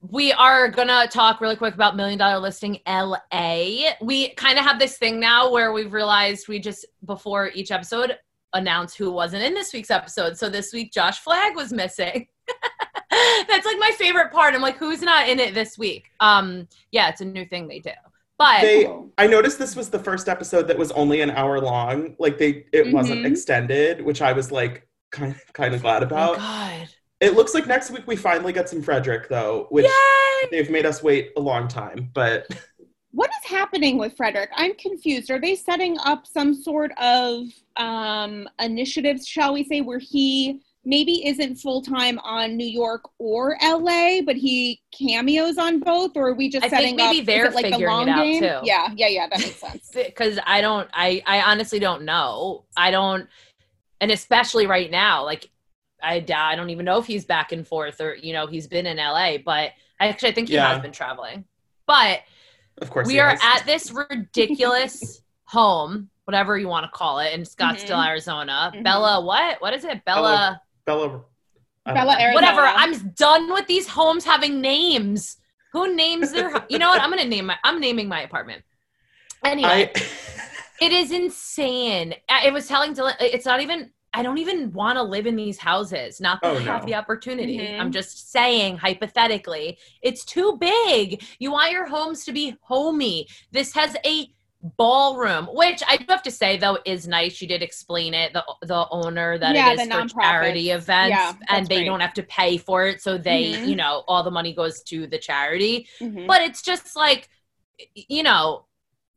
We 0.00 0.32
are 0.32 0.68
gonna 0.68 1.08
talk 1.08 1.40
really 1.40 1.56
quick 1.56 1.74
about 1.74 1.96
Million 1.96 2.20
Dollar 2.20 2.38
Listing 2.38 2.78
LA. 2.86 3.94
We 4.00 4.28
kind 4.36 4.56
of 4.56 4.64
have 4.64 4.78
this 4.78 4.96
thing 4.96 5.18
now 5.18 5.50
where 5.50 5.72
we've 5.72 5.92
realized 5.92 6.46
we 6.46 6.60
just 6.60 6.86
before 7.04 7.50
each 7.52 7.72
episode 7.72 8.16
announce 8.52 8.94
who 8.94 9.10
wasn't 9.10 9.42
in 9.42 9.54
this 9.54 9.72
week's 9.72 9.90
episode. 9.90 10.38
So 10.38 10.48
this 10.48 10.72
week 10.72 10.92
Josh 10.92 11.18
Flagg 11.18 11.56
was 11.56 11.72
missing. 11.72 12.28
That's 13.48 13.66
like 13.66 13.78
my 13.78 13.92
favorite 13.96 14.32
part. 14.32 14.54
I'm 14.54 14.60
like, 14.62 14.76
who's 14.76 15.02
not 15.02 15.28
in 15.28 15.38
it 15.40 15.54
this 15.54 15.78
week? 15.78 16.10
Um, 16.20 16.68
yeah, 16.90 17.08
it's 17.08 17.20
a 17.20 17.24
new 17.24 17.44
thing 17.46 17.68
they 17.68 17.78
do. 17.80 17.90
But 18.38 18.60
They, 18.62 18.86
I 19.16 19.26
noticed 19.26 19.58
this 19.58 19.74
was 19.74 19.88
the 19.88 19.98
first 19.98 20.28
episode 20.28 20.68
that 20.68 20.76
was 20.78 20.92
only 20.92 21.22
an 21.22 21.30
hour 21.30 21.58
long. 21.60 22.16
Like 22.18 22.36
they, 22.36 22.66
it 22.72 22.92
wasn't 22.92 23.22
Mhm. 23.22 23.30
extended, 23.30 24.02
which 24.02 24.20
I 24.20 24.32
was 24.32 24.52
like 24.52 24.86
kind 25.10 25.34
kind 25.54 25.74
of 25.74 25.80
glad 25.82 26.02
oh 26.02 26.06
about. 26.06 26.36
God. 26.36 26.88
It 27.20 27.32
looks 27.34 27.54
like 27.54 27.66
next 27.66 27.90
week 27.90 28.06
we 28.06 28.14
finally 28.16 28.52
get 28.52 28.68
some 28.68 28.82
Fredrik 28.82 29.28
though, 29.28 29.66
which 29.70 29.86
Yay! 29.86 30.48
they've 30.50 30.70
made 30.70 30.84
us 30.84 31.02
wait 31.02 31.30
a 31.38 31.40
long 31.40 31.66
time. 31.68 32.10
But 32.12 32.46
What 33.12 33.30
is 33.30 33.50
happening 33.50 33.96
with 33.96 34.14
Fredrik? 34.14 34.50
I'm 34.54 34.74
confused. 34.74 35.30
Are 35.30 35.40
they 35.40 35.54
setting 35.54 35.96
up 36.04 36.26
some 36.26 36.52
sort 36.52 36.92
of 36.98 37.44
um, 37.78 38.46
initiatives, 38.60 39.26
shall 39.26 39.54
we 39.54 39.64
say, 39.64 39.80
where 39.80 39.98
he 39.98 40.60
maybe 40.86 41.26
isn't 41.26 41.56
full 41.56 41.82
time 41.82 42.18
on 42.20 42.56
New 42.56 42.66
York 42.66 43.02
or 43.18 43.58
LA, 43.60 44.22
but 44.24 44.36
he 44.36 44.80
cameos 44.96 45.58
on 45.58 45.80
both? 45.80 46.12
Or 46.16 46.28
are 46.28 46.34
we 46.34 46.48
just 46.48 46.64
I 46.64 46.68
think 46.68 46.80
setting 46.80 46.96
maybe 46.96 47.20
up 47.20 47.26
they're 47.26 47.46
it 47.46 47.54
like 47.54 47.66
the 47.66 47.72
figuring 47.72 47.92
long 47.94 48.08
it 48.08 48.12
out, 48.12 48.22
game? 48.22 48.40
too. 48.40 48.58
Yeah, 48.62 48.88
yeah, 48.96 49.08
yeah. 49.08 49.26
That 49.28 49.40
makes 49.40 49.56
sense. 49.56 49.90
because 49.94 50.38
I 50.46 50.60
don't, 50.60 50.88
I, 50.94 51.22
I 51.26 51.42
honestly 51.42 51.80
don't 51.80 52.02
know. 52.04 52.64
I 52.76 52.90
don't, 52.92 53.28
and 54.00 54.10
especially 54.10 54.66
right 54.66 54.90
now, 54.90 55.24
like 55.24 55.50
I, 56.02 56.24
I 56.34 56.54
don't 56.54 56.70
even 56.70 56.84
know 56.84 56.98
if 56.98 57.06
he's 57.06 57.24
back 57.24 57.50
and 57.52 57.66
forth 57.66 58.00
or 58.00 58.14
you 58.14 58.32
know 58.32 58.46
he's 58.46 58.66
been 58.68 58.86
in 58.86 58.96
LA, 58.98 59.38
but 59.44 59.72
I 59.98 60.08
actually 60.08 60.28
I 60.28 60.32
think 60.32 60.48
he 60.48 60.54
Yeah. 60.54 60.72
has 60.72 60.80
been 60.80 60.92
traveling. 60.92 61.44
But 61.86 62.20
of 62.80 62.90
course, 62.90 63.06
we 63.08 63.18
are 63.18 63.30
has. 63.30 63.40
at 63.42 63.66
this 63.66 63.90
ridiculous 63.90 65.22
home, 65.46 66.10
whatever 66.26 66.58
you 66.58 66.68
want 66.68 66.84
to 66.84 66.90
call 66.96 67.18
it, 67.20 67.32
in 67.32 67.40
Scottsdale, 67.42 67.96
Mhm. 67.96 68.08
Arizona. 68.08 68.72
Mhm. 68.74 68.84
Bella, 68.84 69.24
what? 69.24 69.60
What 69.60 69.74
is 69.74 69.84
it? 69.84 70.04
Bella. 70.04 70.60
Bella. 70.86 71.24
I 71.84 71.92
don't 71.92 71.94
Bella. 71.94 72.16
Arizona. 72.20 72.34
Whatever. 72.34 72.60
I'm 72.62 73.10
done 73.10 73.52
with 73.52 73.66
these 73.66 73.88
homes 73.88 74.24
having 74.24 74.60
names. 74.60 75.36
Who 75.72 75.94
names 75.94 76.32
their? 76.32 76.64
you 76.68 76.78
know 76.78 76.88
what? 76.88 77.02
I'm 77.02 77.10
gonna 77.10 77.24
name 77.24 77.46
my. 77.46 77.56
I'm 77.64 77.80
naming 77.80 78.08
my 78.08 78.22
apartment. 78.22 78.62
Anyway. 79.44 79.90
I, 79.94 80.02
It 80.78 80.92
is 80.92 81.10
insane. 81.10 82.14
I 82.28 82.48
I 82.48 82.50
was 82.50 82.68
telling 82.68 82.94
Dylan, 82.94 83.14
it's 83.20 83.46
not 83.46 83.60
even. 83.60 83.90
I 84.12 84.22
don't 84.22 84.38
even 84.38 84.72
want 84.72 84.96
to 84.96 85.02
live 85.02 85.26
in 85.26 85.36
these 85.36 85.58
houses. 85.58 86.20
Not 86.22 86.40
that 86.42 86.54
Oh, 86.54 86.56
I 86.58 86.62
have 86.62 86.86
the 86.86 86.94
opportunity. 86.94 87.58
Mhm. 87.58 87.80
I'm 87.80 87.92
just 87.92 88.30
saying, 88.30 88.78
hypothetically, 88.78 89.78
it's 90.00 90.24
too 90.24 90.56
big. 90.58 91.22
You 91.38 91.52
want 91.52 91.72
your 91.72 91.86
homes 91.86 92.24
to 92.24 92.32
be 92.32 92.56
homey. 92.62 93.26
This 93.52 93.74
has 93.74 93.94
a 94.06 94.28
ballroom, 94.76 95.46
which 95.52 95.82
I 95.88 95.96
do 95.96 96.04
have 96.08 96.22
to 96.24 96.30
say 96.30 96.56
though 96.56 96.78
is 96.84 97.06
nice. 97.06 97.40
You 97.40 97.48
did 97.48 97.62
explain 97.62 98.14
it. 98.14 98.32
The 98.32 98.44
the 98.62 98.86
owner 98.90 99.38
that 99.38 99.54
Yeah, 99.54 99.70
it 99.72 99.80
is 99.80 99.88
the 99.88 99.94
for 99.94 100.00
nonprofits. 100.02 100.20
charity 100.22 100.70
events, 100.70 101.10
Yeah, 101.16 101.32
and 101.48 101.66
they 101.66 101.76
great. 101.76 101.86
don't 101.86 102.00
have 102.00 102.14
to 102.14 102.22
pay 102.24 102.56
for 102.58 102.86
it, 102.86 103.00
so 103.02 103.16
they, 103.18 103.52
Mhm. 103.52 103.66
you 103.68 103.76
know, 103.76 104.02
all 104.08 104.22
the 104.22 104.30
money 104.30 104.52
goes 104.54 104.82
to 104.84 105.06
the 105.06 105.18
charity 105.18 105.88
Mhm. 106.00 106.26
but 106.26 106.40
it's 106.42 106.62
just 106.62 106.96
like 106.96 107.28
you 107.94 108.22
know 108.22 108.64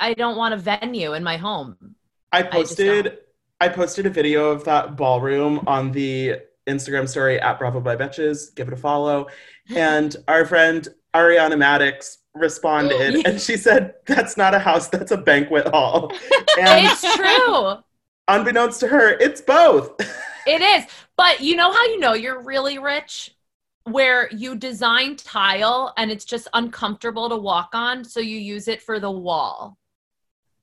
i 0.01 0.13
don't 0.13 0.35
want 0.35 0.53
a 0.53 0.57
venue 0.57 1.13
in 1.13 1.23
my 1.23 1.37
home 1.37 1.95
I 2.31 2.43
posted 2.43 3.05
don't. 3.05 3.19
I, 3.61 3.69
posted 3.69 4.05
a 4.05 4.09
video 4.09 4.49
of 4.51 4.65
that 4.65 4.95
ballroom 4.97 5.63
on 5.65 5.91
the 5.93 6.35
Instagram 6.67 7.07
story 7.09 7.39
at 7.41 7.57
Bravo 7.57 7.79
by 7.81 7.95
Betches. 7.95 8.53
Give 8.55 8.67
it 8.67 8.73
a 8.73 8.77
follow. 8.77 9.27
And 9.75 10.15
our 10.27 10.45
friend 10.45 10.87
Ariana 11.15 11.55
Madix 11.55 12.17
responded 12.35 13.15
oh. 13.15 13.21
and 13.25 13.41
she 13.41 13.57
said, 13.57 13.95
That's 14.05 14.37
not 14.37 14.53
a 14.53 14.59
house, 14.59 14.87
that's 14.87 15.11
a 15.11 15.17
banquet 15.17 15.67
hall. 15.67 16.11
And 16.59 16.87
it's 16.87 17.15
true. 17.15 17.77
unbeknownst 18.27 18.81
to 18.81 18.87
her, 18.87 19.11
it's 19.11 19.39
both. 19.39 19.99
it 20.47 20.61
is. 20.61 20.85
But 21.15 21.39
you 21.39 21.55
know 21.55 21.71
how 21.71 21.85
you 21.85 21.99
know 21.99 22.13
you're 22.13 22.41
really 22.41 22.79
rich? 22.79 23.33
Where 23.83 24.29
you 24.31 24.55
design 24.55 25.15
tile 25.15 25.93
and 25.95 26.11
it's 26.11 26.25
just 26.25 26.47
uncomfortable 26.53 27.29
to 27.29 27.37
walk 27.37 27.69
on 27.73 28.03
so 28.03 28.19
you 28.19 28.37
use 28.37 28.67
it 28.67 28.81
for 28.81 28.99
the 28.99 29.09
wall 29.09 29.78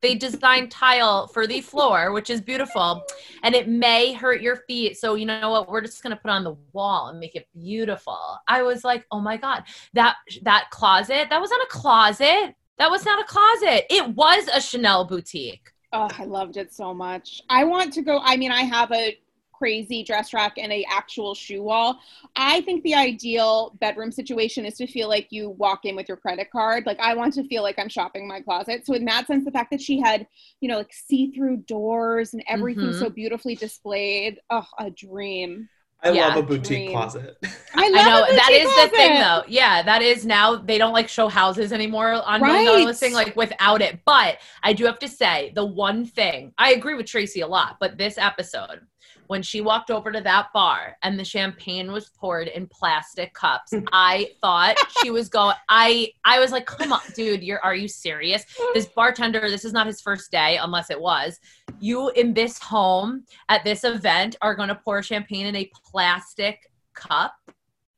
they 0.02 0.14
design 0.14 0.68
tile 0.68 1.26
for 1.28 1.46
the 1.46 1.60
floor 1.60 2.12
which 2.12 2.30
is 2.30 2.40
beautiful 2.40 3.02
and 3.42 3.54
it 3.54 3.68
may 3.68 4.12
hurt 4.12 4.40
your 4.40 4.56
feet. 4.68 4.96
So 4.98 5.14
you 5.14 5.26
know 5.26 5.50
what? 5.50 5.68
We're 5.68 5.80
just 5.80 6.02
to 6.02 6.16
put 6.16 6.30
on 6.30 6.44
the 6.44 6.56
wall 6.72 7.08
and 7.08 7.18
make 7.18 7.34
it 7.34 7.48
beautiful. 7.54 8.18
I 8.48 8.62
was 8.62 8.84
like 8.84 9.04
oh 9.10 9.20
my 9.20 9.36
god 9.36 9.64
that 9.94 10.16
that 10.42 10.70
closet 10.70 11.28
that 11.30 11.40
was 11.40 11.50
not 11.50 11.62
a 11.62 11.68
closet. 11.68 12.54
That 12.78 12.90
was 12.90 13.04
not 13.06 13.20
a 13.20 13.24
closet. 13.24 13.86
It 13.88 14.14
was 14.14 14.48
a 14.52 14.60
chanel 14.60 15.06
boutique. 15.06 15.72
Oh, 15.92 16.08
I 16.18 16.24
loved 16.24 16.56
it 16.56 16.74
so 16.74 16.92
much. 16.92 17.40
I 17.48 17.64
want 17.64 17.92
to 17.94 18.02
go. 18.02 18.20
I 18.22 18.36
mean, 18.36 18.50
I 18.50 18.62
have 18.62 18.92
a 18.92 19.18
crazy 19.56 20.02
dress 20.02 20.32
rack 20.34 20.54
and 20.58 20.72
a 20.72 20.84
actual 20.90 21.34
shoe 21.34 21.62
wall. 21.62 21.98
I 22.36 22.60
think 22.62 22.82
the 22.82 22.94
ideal 22.94 23.76
bedroom 23.80 24.12
situation 24.12 24.64
is 24.66 24.74
to 24.78 24.86
feel 24.86 25.08
like 25.08 25.28
you 25.30 25.50
walk 25.50 25.84
in 25.84 25.96
with 25.96 26.08
your 26.08 26.16
credit 26.16 26.50
card. 26.50 26.84
Like 26.86 26.98
I 27.00 27.14
want 27.14 27.34
to 27.34 27.44
feel 27.48 27.62
like 27.62 27.78
I'm 27.78 27.88
shopping 27.88 28.26
my 28.28 28.40
closet. 28.40 28.86
So 28.86 28.94
in 28.94 29.04
that 29.06 29.26
sense, 29.26 29.44
the 29.44 29.50
fact 29.50 29.70
that 29.70 29.80
she 29.80 29.98
had, 30.00 30.26
you 30.60 30.68
know, 30.68 30.78
like 30.78 30.92
see-through 30.92 31.58
doors 31.68 32.34
and 32.34 32.42
everything 32.48 32.88
Mhm. 32.90 32.98
so 32.98 33.08
beautifully 33.10 33.54
displayed, 33.56 34.38
oh, 34.50 34.66
a 34.78 34.90
dream. 34.90 35.68
I 36.02 36.10
Yeah, 36.10 36.28
love 36.28 36.36
a 36.36 36.42
boutique 36.42 36.68
dream. 36.68 36.90
closet. 36.92 37.36
I 37.74 37.86
I 37.86 37.90
know 37.90 38.22
a 38.22 38.34
that 38.34 38.48
boutique 38.48 38.64
the 38.90 38.96
thing, 38.96 39.14
though. 39.18 39.42
Yeah, 39.48 39.82
that 39.82 40.02
is 40.02 40.24
now 40.26 40.56
they 40.56 40.78
don't 40.78 40.92
like 40.92 41.08
show 41.08 41.28
houses 41.28 41.72
anymore 41.72 42.12
on 42.12 42.40
Right. 42.40 42.48
Million 42.52 42.64
Dollar 42.66 42.84
Listing, 42.84 43.12
like 43.14 43.34
without 43.34 43.80
it. 43.82 44.00
But 44.04 44.38
I 44.62 44.72
do 44.74 44.84
have 44.84 44.98
to 45.00 45.08
say 45.08 45.52
the 45.54 45.64
one 45.64 46.04
thing 46.04 46.52
I 46.58 46.72
agree 46.74 46.94
with 46.94 47.06
Tracy 47.06 47.40
a 47.40 47.46
lot, 47.46 47.78
but 47.80 47.96
this 47.98 48.18
episode 48.18 48.80
when 49.26 49.42
she 49.42 49.60
walked 49.60 49.90
over 49.90 50.12
to 50.12 50.20
that 50.20 50.48
bar 50.52 50.96
and 51.02 51.18
the 51.18 51.24
champagne 51.24 51.90
was 51.92 52.10
poured 52.10 52.48
in 52.48 52.66
plastic 52.66 53.34
cups, 53.34 53.72
I 53.92 54.30
thought 54.40 54.76
she 55.02 55.10
was 55.10 55.28
going. 55.28 55.56
I 55.68 56.12
I 56.24 56.38
was 56.38 56.52
like, 56.52 56.66
come 56.66 56.92
on, 56.92 57.00
dude, 57.14 57.42
you're 57.42 57.60
are 57.60 57.74
you 57.74 57.88
serious? 57.88 58.44
This 58.74 58.86
bartender, 58.86 59.40
this 59.50 59.64
is 59.64 59.72
not 59.72 59.86
his 59.86 60.00
first 60.00 60.30
day, 60.30 60.58
unless 60.60 60.90
it 60.90 61.00
was. 61.00 61.38
You 61.80 62.10
in 62.10 62.34
this 62.34 62.58
home 62.58 63.24
at 63.48 63.64
this 63.64 63.84
event 63.84 64.36
are 64.42 64.54
going 64.54 64.68
to 64.68 64.74
pour 64.74 65.02
champagne 65.02 65.46
in 65.46 65.56
a 65.56 65.70
plastic 65.84 66.70
cup. 66.94 67.34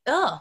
Ugh. 0.07 0.39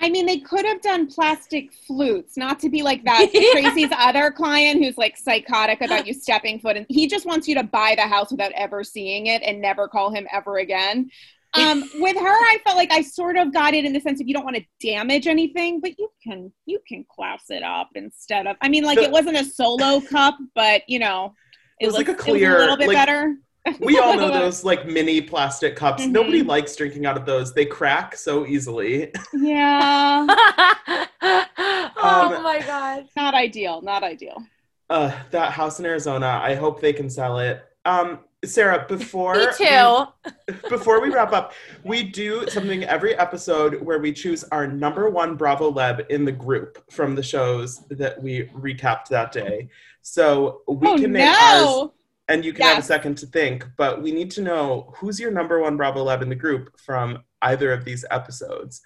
I 0.00 0.10
mean, 0.10 0.26
they 0.26 0.38
could 0.38 0.64
have 0.64 0.80
done 0.80 1.06
plastic 1.08 1.72
flutes, 1.86 2.36
not 2.36 2.60
to 2.60 2.68
be 2.68 2.82
like 2.82 3.04
that 3.04 3.30
Tracy's 3.52 3.90
other 3.96 4.30
client 4.30 4.82
who's 4.82 4.96
like 4.96 5.16
psychotic 5.16 5.80
about 5.80 6.06
you 6.06 6.14
stepping 6.14 6.60
foot, 6.60 6.76
and 6.76 6.86
he 6.88 7.06
just 7.08 7.26
wants 7.26 7.48
you 7.48 7.54
to 7.56 7.64
buy 7.64 7.94
the 7.96 8.02
house 8.06 8.30
without 8.30 8.52
ever 8.52 8.84
seeing 8.84 9.26
it 9.26 9.42
and 9.42 9.60
never 9.60 9.88
call 9.88 10.10
him 10.10 10.26
ever 10.32 10.58
again. 10.58 11.10
Um, 11.54 11.88
with 11.98 12.16
her, 12.16 12.26
I 12.26 12.58
felt 12.64 12.76
like 12.76 12.92
I 12.92 13.02
sort 13.02 13.36
of 13.36 13.52
got 13.52 13.74
it 13.74 13.84
in 13.84 13.92
the 13.92 14.00
sense 14.00 14.20
of 14.20 14.28
you 14.28 14.34
don't 14.34 14.44
want 14.44 14.56
to 14.56 14.64
damage 14.80 15.26
anything, 15.26 15.80
but 15.80 15.98
you 15.98 16.08
can 16.22 16.52
you 16.66 16.78
can 16.86 17.04
class 17.10 17.44
it 17.48 17.62
up 17.62 17.88
instead 17.94 18.46
of. 18.46 18.56
I 18.60 18.68
mean, 18.68 18.84
like 18.84 18.98
it 18.98 19.10
wasn't 19.10 19.36
a 19.38 19.44
solo 19.44 20.00
cup, 20.00 20.36
but 20.54 20.82
you 20.88 20.98
know, 20.98 21.34
It 21.80 21.86
was 21.86 21.94
like 21.96 22.08
a 22.08 22.12
it 22.12 22.16
was 22.18 22.24
clear, 22.24 22.58
little 22.58 22.76
bit 22.76 22.88
like- 22.88 22.96
better. 22.96 23.36
We 23.80 23.98
all 23.98 24.16
know 24.16 24.28
those 24.32 24.64
like 24.64 24.86
mini 24.86 25.20
plastic 25.20 25.76
cups. 25.76 26.02
Mhm. 26.04 26.10
Nobody 26.10 26.42
likes 26.42 26.74
drinking 26.76 27.06
out 27.06 27.16
of 27.16 27.26
those. 27.26 27.52
They 27.52 27.66
crack 27.66 28.16
so 28.16 28.46
easily. 28.46 29.10
Yeah, 29.34 30.26
oh 31.22 32.32
Um, 32.36 32.42
my 32.42 32.62
god. 32.66 33.06
not 33.16 33.34
ideal. 33.34 33.82
Not 33.82 34.02
ideal. 34.02 34.42
Uh, 34.90 35.12
that 35.30 35.52
house 35.52 35.78
in 35.80 35.86
Arizona. 35.86 36.40
I 36.42 36.54
hope 36.54 36.80
they 36.80 36.92
can 36.92 37.10
sell 37.10 37.38
it. 37.38 37.62
Um, 37.84 38.20
Sarah, 38.44 38.86
before 38.88 39.34
Me 39.34 39.46
too. 39.56 40.04
before 40.70 41.00
we 41.02 41.10
wrap 41.10 41.32
up, 41.32 41.52
we 41.82 42.04
do 42.04 42.46
something 42.48 42.84
every 42.84 43.14
episode 43.16 43.82
where 43.82 43.98
we 43.98 44.12
choose 44.12 44.44
our 44.44 44.66
number 44.66 45.10
one 45.10 45.34
Bravo 45.34 45.72
Leb 45.72 46.08
in 46.08 46.24
the 46.24 46.32
group 46.32 46.90
from 46.90 47.14
the 47.16 47.22
shows 47.22 47.82
that 47.90 48.22
we 48.22 48.44
recapped 48.56 49.08
that 49.08 49.32
day. 49.32 49.68
So 50.02 50.62
we 50.68 50.88
oh 50.88 50.96
can 50.96 51.12
name 51.12 51.28
ours 51.28 51.64
no! 51.64 51.92
And 52.28 52.44
you 52.44 52.52
can 52.52 52.66
have 52.66 52.78
a 52.78 52.82
second 52.82 53.16
to 53.18 53.26
think, 53.26 53.64
but 53.76 54.02
we 54.02 54.12
need 54.12 54.30
to 54.32 54.42
know 54.42 54.92
who's 54.96 55.18
your 55.18 55.30
number 55.30 55.60
one 55.60 55.76
Bravo 55.76 56.04
Leb 56.04 56.22
in 56.22 56.28
the 56.28 56.34
group 56.34 56.78
from 56.78 57.22
either 57.42 57.72
of 57.72 57.84
these 57.84 58.04
episodes. 58.10 58.82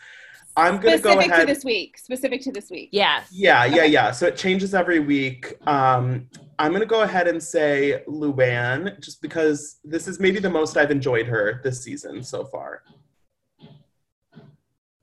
I'm 0.56 0.74
gonna 0.76 0.98
go 0.98 1.10
Specific 1.12 1.26
to 1.28 1.32
ahead. 1.34 1.48
this 1.48 1.64
week. 1.64 1.96
Specific 1.98 2.42
to 2.42 2.52
this 2.52 2.70
week. 2.70 2.90
Yes. 2.92 3.28
Yeah, 3.32 3.64
yeah, 3.64 3.84
yeah. 3.84 4.10
So 4.10 4.26
it 4.26 4.36
changes 4.36 4.74
every 4.74 5.00
week. 5.00 5.54
Um, 5.66 6.28
I'm 6.58 6.72
gonna 6.72 6.84
go 6.84 7.02
ahead 7.02 7.26
and 7.26 7.42
say 7.42 8.02
Luann, 8.06 9.00
just 9.00 9.22
because 9.22 9.78
this 9.82 10.06
is 10.06 10.20
maybe 10.20 10.38
the 10.40 10.50
most 10.50 10.76
I've 10.76 10.90
enjoyed 10.90 11.26
her 11.26 11.60
this 11.64 11.82
season 11.82 12.22
so 12.22 12.44
far. 12.44 12.82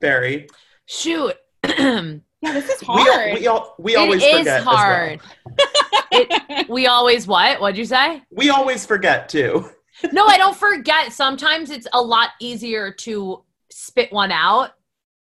Barry, 0.00 0.48
Shoot. 0.86 1.34
Yeah, 2.42 2.52
this 2.54 2.70
is 2.70 2.80
we, 2.80 2.86
hard. 2.86 3.28
al- 3.28 3.34
we, 3.38 3.46
all, 3.48 3.74
we 3.78 3.96
always 3.96 4.22
it 4.22 4.26
is 4.32 4.38
forget 4.38 4.60
as 4.60 4.64
well. 4.66 4.76
hard. 4.76 5.20
It- 6.12 6.68
we 6.68 6.86
always 6.86 7.26
what? 7.26 7.60
What'd 7.60 7.78
you 7.78 7.84
say? 7.84 8.22
We 8.30 8.50
always 8.50 8.84
forget 8.86 9.28
too. 9.28 9.68
No, 10.12 10.24
I 10.24 10.38
don't 10.38 10.56
forget. 10.56 11.12
Sometimes 11.12 11.68
it's 11.68 11.86
a 11.92 12.00
lot 12.00 12.30
easier 12.40 12.90
to 13.00 13.44
spit 13.70 14.10
one 14.10 14.32
out. 14.32 14.70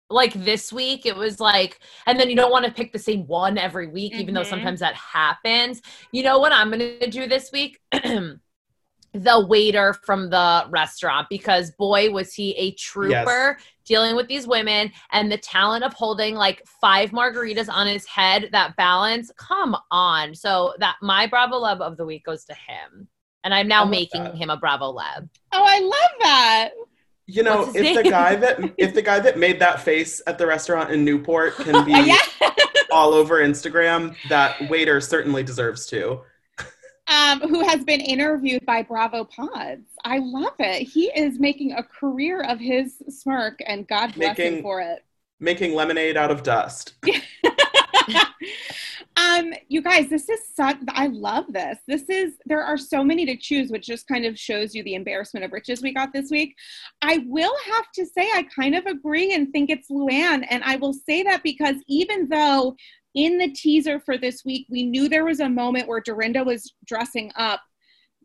Like 0.10 0.34
this 0.34 0.74
week, 0.74 1.06
it 1.06 1.15
was 1.15 1.39
like, 1.39 1.80
and 2.06 2.19
then 2.19 2.30
you 2.30 2.36
don't 2.36 2.52
want 2.52 2.65
to 2.65 2.71
pick 2.71 2.91
the 2.91 3.00
same 3.00 3.26
one 3.26 3.58
every 3.58 3.88
week, 3.88 4.13
even 4.15 4.34
though 4.34 4.41
Mhm. 4.41 4.50
sometimes 4.50 4.82
that 4.82 4.95
happens. 4.95 5.82
You 6.12 6.24
know 6.24 6.39
what 6.39 6.52
I'm 6.52 6.71
going 6.71 7.00
to 7.00 7.10
do 7.10 7.26
this 7.26 7.52
week? 7.54 7.80
the 9.23 9.45
waiter 9.45 9.93
from 9.93 10.30
the 10.30 10.65
restaurant, 10.69 11.28
because 11.30 11.71
boy, 11.71 12.12
was 12.12 12.34
he 12.34 12.51
a 12.51 12.71
trooper 12.73 13.58
dealing 13.86 14.15
with 14.15 14.28
these 14.28 14.47
women 14.47 14.91
and 15.12 15.32
the 15.32 15.38
talent 15.38 15.84
of 15.84 15.93
holding 15.93 16.36
like 16.36 16.62
five 16.82 17.12
margaritas 17.12 17.69
on 17.69 17.88
his 17.88 18.06
head, 18.06 18.49
that 18.51 18.75
balance. 18.75 19.32
Come 19.38 19.75
on. 19.91 20.34
So, 20.34 20.73
that 20.80 20.95
my 21.01 21.28
Bravo 21.28 21.58
love 21.58 21.82
of 21.82 21.97
the 21.97 22.06
week 22.06 22.25
goes 22.25 22.45
to 22.45 22.54
him. 22.54 23.08
And 23.43 23.54
I'm 23.54 23.67
now 23.67 23.86
making 23.86 24.23
that. 24.23 24.36
him 24.36 24.49
a 24.49 24.58
Bravo 24.58 24.89
love 24.89 25.30
oh, 25.56 25.65
I 25.67 25.80
love 25.80 26.12
that. 26.21 26.69
You 27.28 27.41
know, 27.41 27.62
What's 27.62 27.75
his 27.75 27.97
if 27.97 28.04
the 28.04 28.10
guy 28.10 28.36
that 28.36 28.73
if 28.78 28.93
the 28.93 29.01
guy 29.01 29.19
that 29.19 29.38
made 29.38 29.60
that 29.60 29.82
face 29.82 30.21
at 30.28 30.38
the 30.38 30.45
restaurant 30.45 30.91
in 30.91 31.04
Newport 31.04 31.56
can 31.56 31.84
be 31.86 31.91
yeah. 31.91 32.19
all 32.91 33.13
over 33.13 33.39
Instagram, 33.39 34.15
that 34.30 34.69
waiter 34.69 35.01
certainly 35.01 35.41
deserves 35.41 35.88
to. 35.88 36.21
Um, 37.08 37.41
who 37.41 37.62
has 37.62 37.84
been 37.84 38.02
interviewed 38.02 38.65
by 38.65 38.82
Bravo 38.82 39.26
Pods. 39.26 39.88
I 40.04 40.20
love 40.20 40.56
it. 40.60 40.88
He 40.88 41.06
is 41.15 41.39
making 41.39 41.74
a 41.74 41.84
career 41.84 42.41
of 42.41 42.60
his 42.60 43.02
smirk, 43.10 43.60
and 43.65 43.88
God 43.88 44.13
bless 44.15 44.38
him 44.38 44.62
for 44.62 44.82
it. 44.82 45.04
Making 45.39 45.76
lemonade 45.76 46.18
out 46.18 46.32
of 46.32 46.44
dust. 46.44 46.94
um, 49.18 49.54
you 49.68 49.82
guys, 49.82 50.10
this 50.10 50.30
is 50.30 50.39
such. 50.56 50.78
I 50.89 51.08
love 51.08 51.46
this. 51.50 51.78
This 51.88 52.10
is 52.10 52.36
there 52.46 52.63
are 52.63 52.78
so 52.78 53.04
many 53.04 53.26
to 53.26 53.36
choose, 53.36 53.70
which 53.70 53.86
just 53.86 54.08
kind 54.08 54.26
of 54.26 54.39
shows 54.39 54.74
you 54.74 54.84
the 54.84 54.96
embarrassment 54.96 55.46
of 55.46 55.52
riches 55.52 55.82
we 55.82 55.94
got 55.94 56.13
this 56.13 56.32
week. 56.32 56.56
I 57.02 57.24
will 57.28 57.56
have 57.72 57.91
to 57.96 58.06
say 58.06 58.30
I 58.34 58.44
kind 58.44 58.76
of 58.76 58.86
agree 58.86 59.34
and 59.34 59.52
think 59.52 59.70
it's 59.70 59.91
Luann, 59.91 60.46
and 60.50 60.63
I 60.63 60.78
will 60.78 60.94
say 60.94 61.22
that 61.24 61.44
because 61.44 61.76
even 61.88 62.30
though 62.30 62.76
in 63.15 63.38
the 63.38 63.51
teaser 63.51 63.99
for 63.99 64.17
this 64.17 64.43
week 64.45 64.67
we 64.69 64.84
knew 64.84 65.08
there 65.10 65.25
was 65.25 65.39
a 65.39 65.49
moment 65.49 65.88
where 65.88 66.01
Dorinda 66.01 66.43
was 66.43 66.73
dressing 66.86 67.32
up, 67.36 67.62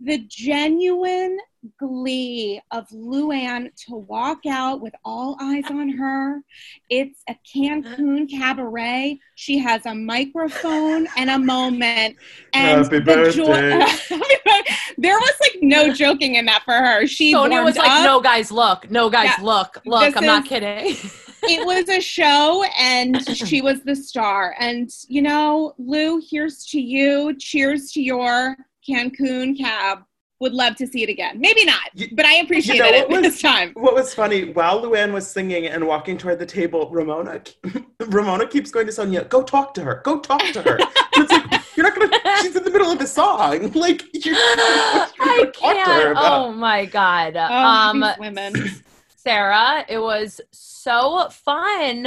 the 0.02 0.18
genuine 0.28 1.38
glee 1.78 2.58
of 2.70 2.88
Luann 2.88 3.68
to 3.86 3.94
walk 3.94 4.46
out 4.48 4.80
with 4.80 4.94
all 5.04 5.36
eyes 5.42 5.64
on 5.68 5.90
her. 5.90 6.40
It's 6.88 7.22
a 7.28 7.36
Cancun 7.54 8.30
cabaret. 8.30 9.18
She 9.34 9.58
has 9.58 9.84
a 9.84 9.94
microphone 9.94 11.06
and 11.18 11.28
a 11.28 11.38
moment. 11.38 12.16
And 12.54 12.82
Happy 12.82 13.00
the 13.00 13.30
joy- 13.30 13.46
birthday. 13.46 14.16
there 14.96 15.18
was 15.18 15.34
like 15.42 15.58
no 15.60 15.92
joking 15.92 16.36
in 16.36 16.46
that 16.46 16.62
for 16.64 16.72
her. 16.72 17.06
She 17.06 17.34
Sonja 17.34 17.62
was 17.62 17.76
like, 17.76 17.90
up. 17.90 18.04
no, 18.04 18.20
guys, 18.22 18.50
look. 18.50 18.90
No, 18.90 19.10
guys, 19.10 19.30
Yeah. 19.38 19.44
look. 19.44 19.82
Look, 19.84 20.00
This 20.02 20.16
I'm 20.16 20.24
not 20.24 20.46
kidding. 20.46 20.96
it 21.44 21.64
was 21.66 21.88
a 21.88 22.00
show 22.00 22.64
and 22.78 23.26
she 23.36 23.60
was 23.62 23.82
the 23.82 23.94
star. 23.96 24.54
And 24.58 24.90
you 25.08 25.22
know, 25.22 25.74
Lou, 25.78 26.20
here's 26.30 26.64
to 26.66 26.80
you. 26.80 27.36
Cheers 27.38 27.92
to 27.92 28.02
your 28.02 28.56
Cancun 28.88 29.56
cab. 29.58 30.00
Would 30.40 30.54
love 30.54 30.74
to 30.76 30.86
see 30.86 31.02
it 31.02 31.10
again. 31.10 31.38
Maybe 31.38 31.66
not, 31.66 31.90
but 32.12 32.24
I 32.24 32.36
appreciated 32.36 32.80
know 32.82 32.96
it 32.96 33.08
what 33.10 33.20
was- 33.22 33.32
this 33.34 33.42
time. 33.42 33.72
What 33.74 33.92
was 33.94 34.14
funny, 34.14 34.52
while 34.52 34.80
Luann 34.82 35.12
was 35.12 35.30
singing 35.30 35.66
and 35.66 35.86
walking 35.86 36.16
toward 36.16 36.38
the 36.38 36.46
table, 36.46 36.88
Ramona 36.90 37.42
Ramona 38.06 38.46
keeps 38.46 38.70
going 38.70 38.86
to 38.86 38.92
Sonja, 38.92 39.28
go 39.28 39.42
talk 39.42 39.74
to 39.74 39.82
her, 39.82 40.00
go 40.02 40.18
talk 40.18 40.42
to 40.52 40.62
her. 40.62 40.78
It's 41.12 41.30
like, 41.32 41.62
you're 41.76 41.84
not 41.84 41.94
gonna 41.94 42.40
she's 42.40 42.56
in 42.56 42.64
the 42.64 42.70
middle 42.70 42.90
of 42.90 42.98
the 42.98 43.06
song. 43.06 43.70
Like 43.72 44.02
you're, 44.24 44.34
I 44.34 45.06
you're 45.18 45.26
gonna 45.26 45.52
talk 45.52 45.74
to 45.74 45.90
her 45.92 46.00
can't. 46.04 46.10
about 46.12 46.46
Oh 46.46 46.52
my 46.52 46.86
God. 46.86 47.36
Oh, 47.36 47.52
um, 47.52 48.00
these 48.00 48.18
women. 48.18 48.54
Sarah, 49.16 49.84
it 49.88 49.98
was 49.98 50.40
so 50.82 51.28
fun 51.30 52.04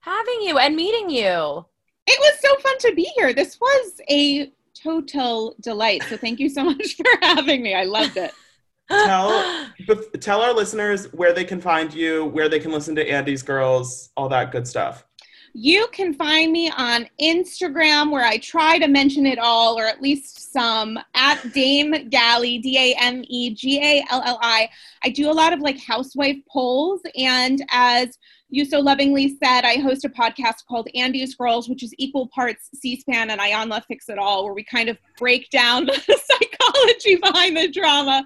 having 0.00 0.42
you 0.42 0.58
and 0.58 0.76
meeting 0.76 1.10
you. 1.10 1.64
It 2.06 2.18
was 2.18 2.40
so 2.40 2.56
fun 2.56 2.78
to 2.78 2.94
be 2.94 3.04
here. 3.16 3.32
This 3.32 3.60
was 3.60 4.00
a 4.10 4.52
total 4.74 5.54
delight. 5.60 6.02
So 6.08 6.16
thank 6.16 6.40
you 6.40 6.48
so 6.48 6.64
much 6.72 6.96
for 6.96 7.06
having 7.22 7.62
me. 7.62 7.74
I 7.74 7.84
loved 7.84 8.16
it. 8.16 8.32
Tell 8.90 9.30
bef- 9.88 10.20
tell 10.20 10.42
our 10.42 10.52
listeners 10.52 11.06
where 11.12 11.32
they 11.32 11.44
can 11.44 11.60
find 11.60 11.94
you, 11.94 12.26
where 12.26 12.48
they 12.48 12.58
can 12.58 12.72
listen 12.72 12.94
to 12.96 13.08
Andy's 13.08 13.42
Girls, 13.42 14.10
all 14.16 14.28
that 14.28 14.52
good 14.52 14.66
stuff. 14.66 15.06
You 15.54 15.86
can 15.92 16.14
find 16.14 16.50
me 16.50 16.70
on 16.70 17.06
Instagram 17.20 18.10
where 18.10 18.24
I 18.24 18.38
try 18.38 18.78
to 18.78 18.88
mention 18.88 19.26
it 19.26 19.38
all, 19.38 19.78
or 19.78 19.84
at 19.84 20.00
least 20.00 20.50
some, 20.50 20.98
at 21.14 21.52
Dame 21.52 22.08
Galli, 22.08 22.58
D 22.58 22.78
A 22.78 22.96
M 22.98 23.22
E 23.28 23.54
G 23.54 23.78
A 23.82 24.04
L 24.10 24.22
L 24.24 24.38
I. 24.40 24.70
I 25.04 25.10
do 25.10 25.30
a 25.30 25.32
lot 25.32 25.52
of 25.52 25.60
like 25.60 25.78
housewife 25.78 26.38
polls. 26.50 27.02
And 27.18 27.62
as 27.70 28.18
you 28.48 28.64
so 28.64 28.80
lovingly 28.80 29.36
said, 29.42 29.62
I 29.64 29.76
host 29.76 30.06
a 30.06 30.08
podcast 30.08 30.66
called 30.66 30.88
Andy's 30.94 31.34
Girls, 31.34 31.68
which 31.68 31.82
is 31.82 31.94
equal 31.98 32.28
parts 32.28 32.70
C 32.74 32.98
SPAN 32.98 33.30
and 33.30 33.40
Iyanla 33.40 33.84
Fix 33.84 34.08
It 34.08 34.18
All, 34.18 34.44
where 34.44 34.54
we 34.54 34.64
kind 34.64 34.88
of 34.88 34.96
break 35.18 35.50
down 35.50 35.84
the 36.06 36.20
psychology 36.62 37.16
behind 37.22 37.56
the 37.56 37.68
drama. 37.68 38.24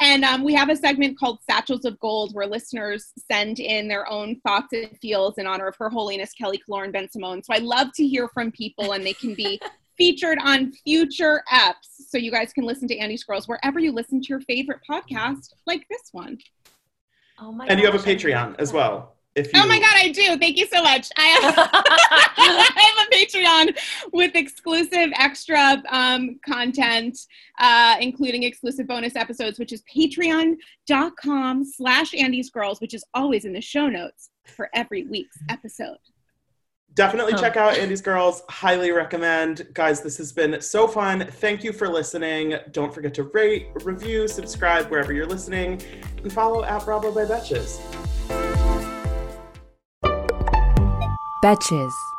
And 0.00 0.24
um, 0.24 0.44
we 0.44 0.54
have 0.54 0.68
a 0.68 0.76
segment 0.76 1.18
called 1.18 1.38
Satchels 1.48 1.84
of 1.84 1.98
Gold, 2.00 2.34
where 2.34 2.46
listeners 2.46 3.12
send 3.30 3.58
in 3.58 3.88
their 3.88 4.08
own 4.10 4.40
thoughts 4.40 4.72
and 4.72 4.96
feels 5.00 5.38
in 5.38 5.46
honor 5.46 5.68
of 5.68 5.76
Her 5.76 5.88
Holiness 5.88 6.32
Kelly 6.32 6.60
Killoren 6.68 6.92
Bensimon. 6.92 7.44
So 7.44 7.54
I 7.54 7.58
love 7.58 7.88
to 7.94 8.06
hear 8.06 8.28
from 8.28 8.50
people, 8.52 8.92
and 8.92 9.04
they 9.04 9.12
can 9.12 9.34
be 9.34 9.60
featured 9.96 10.38
on 10.42 10.72
future 10.72 11.42
eps. 11.52 12.06
So 12.08 12.18
you 12.18 12.30
guys 12.30 12.52
can 12.52 12.64
listen 12.64 12.86
to 12.88 12.98
Andy 12.98 13.18
Girls 13.26 13.48
wherever 13.48 13.78
you 13.78 13.92
listen 13.92 14.20
to 14.20 14.28
your 14.28 14.40
favorite 14.40 14.80
podcast, 14.88 15.54
like 15.66 15.86
this 15.88 16.10
one. 16.12 16.38
Oh 17.38 17.52
my 17.52 17.66
And 17.66 17.80
you 17.80 17.86
have 17.86 17.94
a 17.94 17.98
Patreon 17.98 18.56
as 18.58 18.72
well. 18.72 19.15
If 19.36 19.52
you 19.52 19.60
Oh 19.62 19.68
my 19.68 19.78
God, 19.78 19.92
I 19.94 20.08
do. 20.08 20.38
Thank 20.38 20.56
you 20.56 20.66
so 20.66 20.82
much. 20.82 21.10
I 21.18 21.26
have, 21.26 21.54
I 22.38 22.94
have 22.96 23.06
a 23.06 23.14
Patreon 23.14 24.10
with 24.12 24.34
exclusive 24.34 25.10
extra 25.18 25.82
um, 25.90 26.38
content, 26.44 27.18
uh, 27.58 27.96
including 28.00 28.44
exclusive 28.44 28.86
bonus 28.86 29.14
episodes, 29.14 29.58
which 29.58 29.72
is 29.72 29.82
patreon.com 29.94 31.64
slash 31.64 32.14
Andy's 32.14 32.48
Girls, 32.50 32.80
which 32.80 32.94
is 32.94 33.04
always 33.12 33.44
in 33.44 33.52
the 33.52 33.60
show 33.60 33.88
notes 33.88 34.30
for 34.46 34.70
every 34.74 35.04
week's 35.04 35.36
episode. 35.50 35.98
Definitely 36.94 37.34
Oh. 37.34 37.36
check 37.36 37.58
out 37.58 37.76
Andy's 37.76 38.00
Girls. 38.00 38.42
Highly 38.48 38.90
recommend. 38.90 39.66
Guys, 39.74 40.00
this 40.00 40.16
has 40.16 40.32
been 40.32 40.62
so 40.62 40.88
fun. 40.88 41.26
Thank 41.30 41.62
you 41.62 41.74
for 41.74 41.88
listening. 41.88 42.54
Don't 42.70 42.92
forget 42.94 43.12
to 43.14 43.24
rate, 43.24 43.66
review, 43.84 44.26
subscribe 44.28 44.86
wherever 44.86 45.12
you're 45.12 45.26
listening, 45.26 45.82
and 46.22 46.32
follow 46.32 46.64
at 46.64 46.86
Bravo 46.86 47.12
by 47.12 47.26
Betches. 47.26 47.82
Betches. 51.40 52.15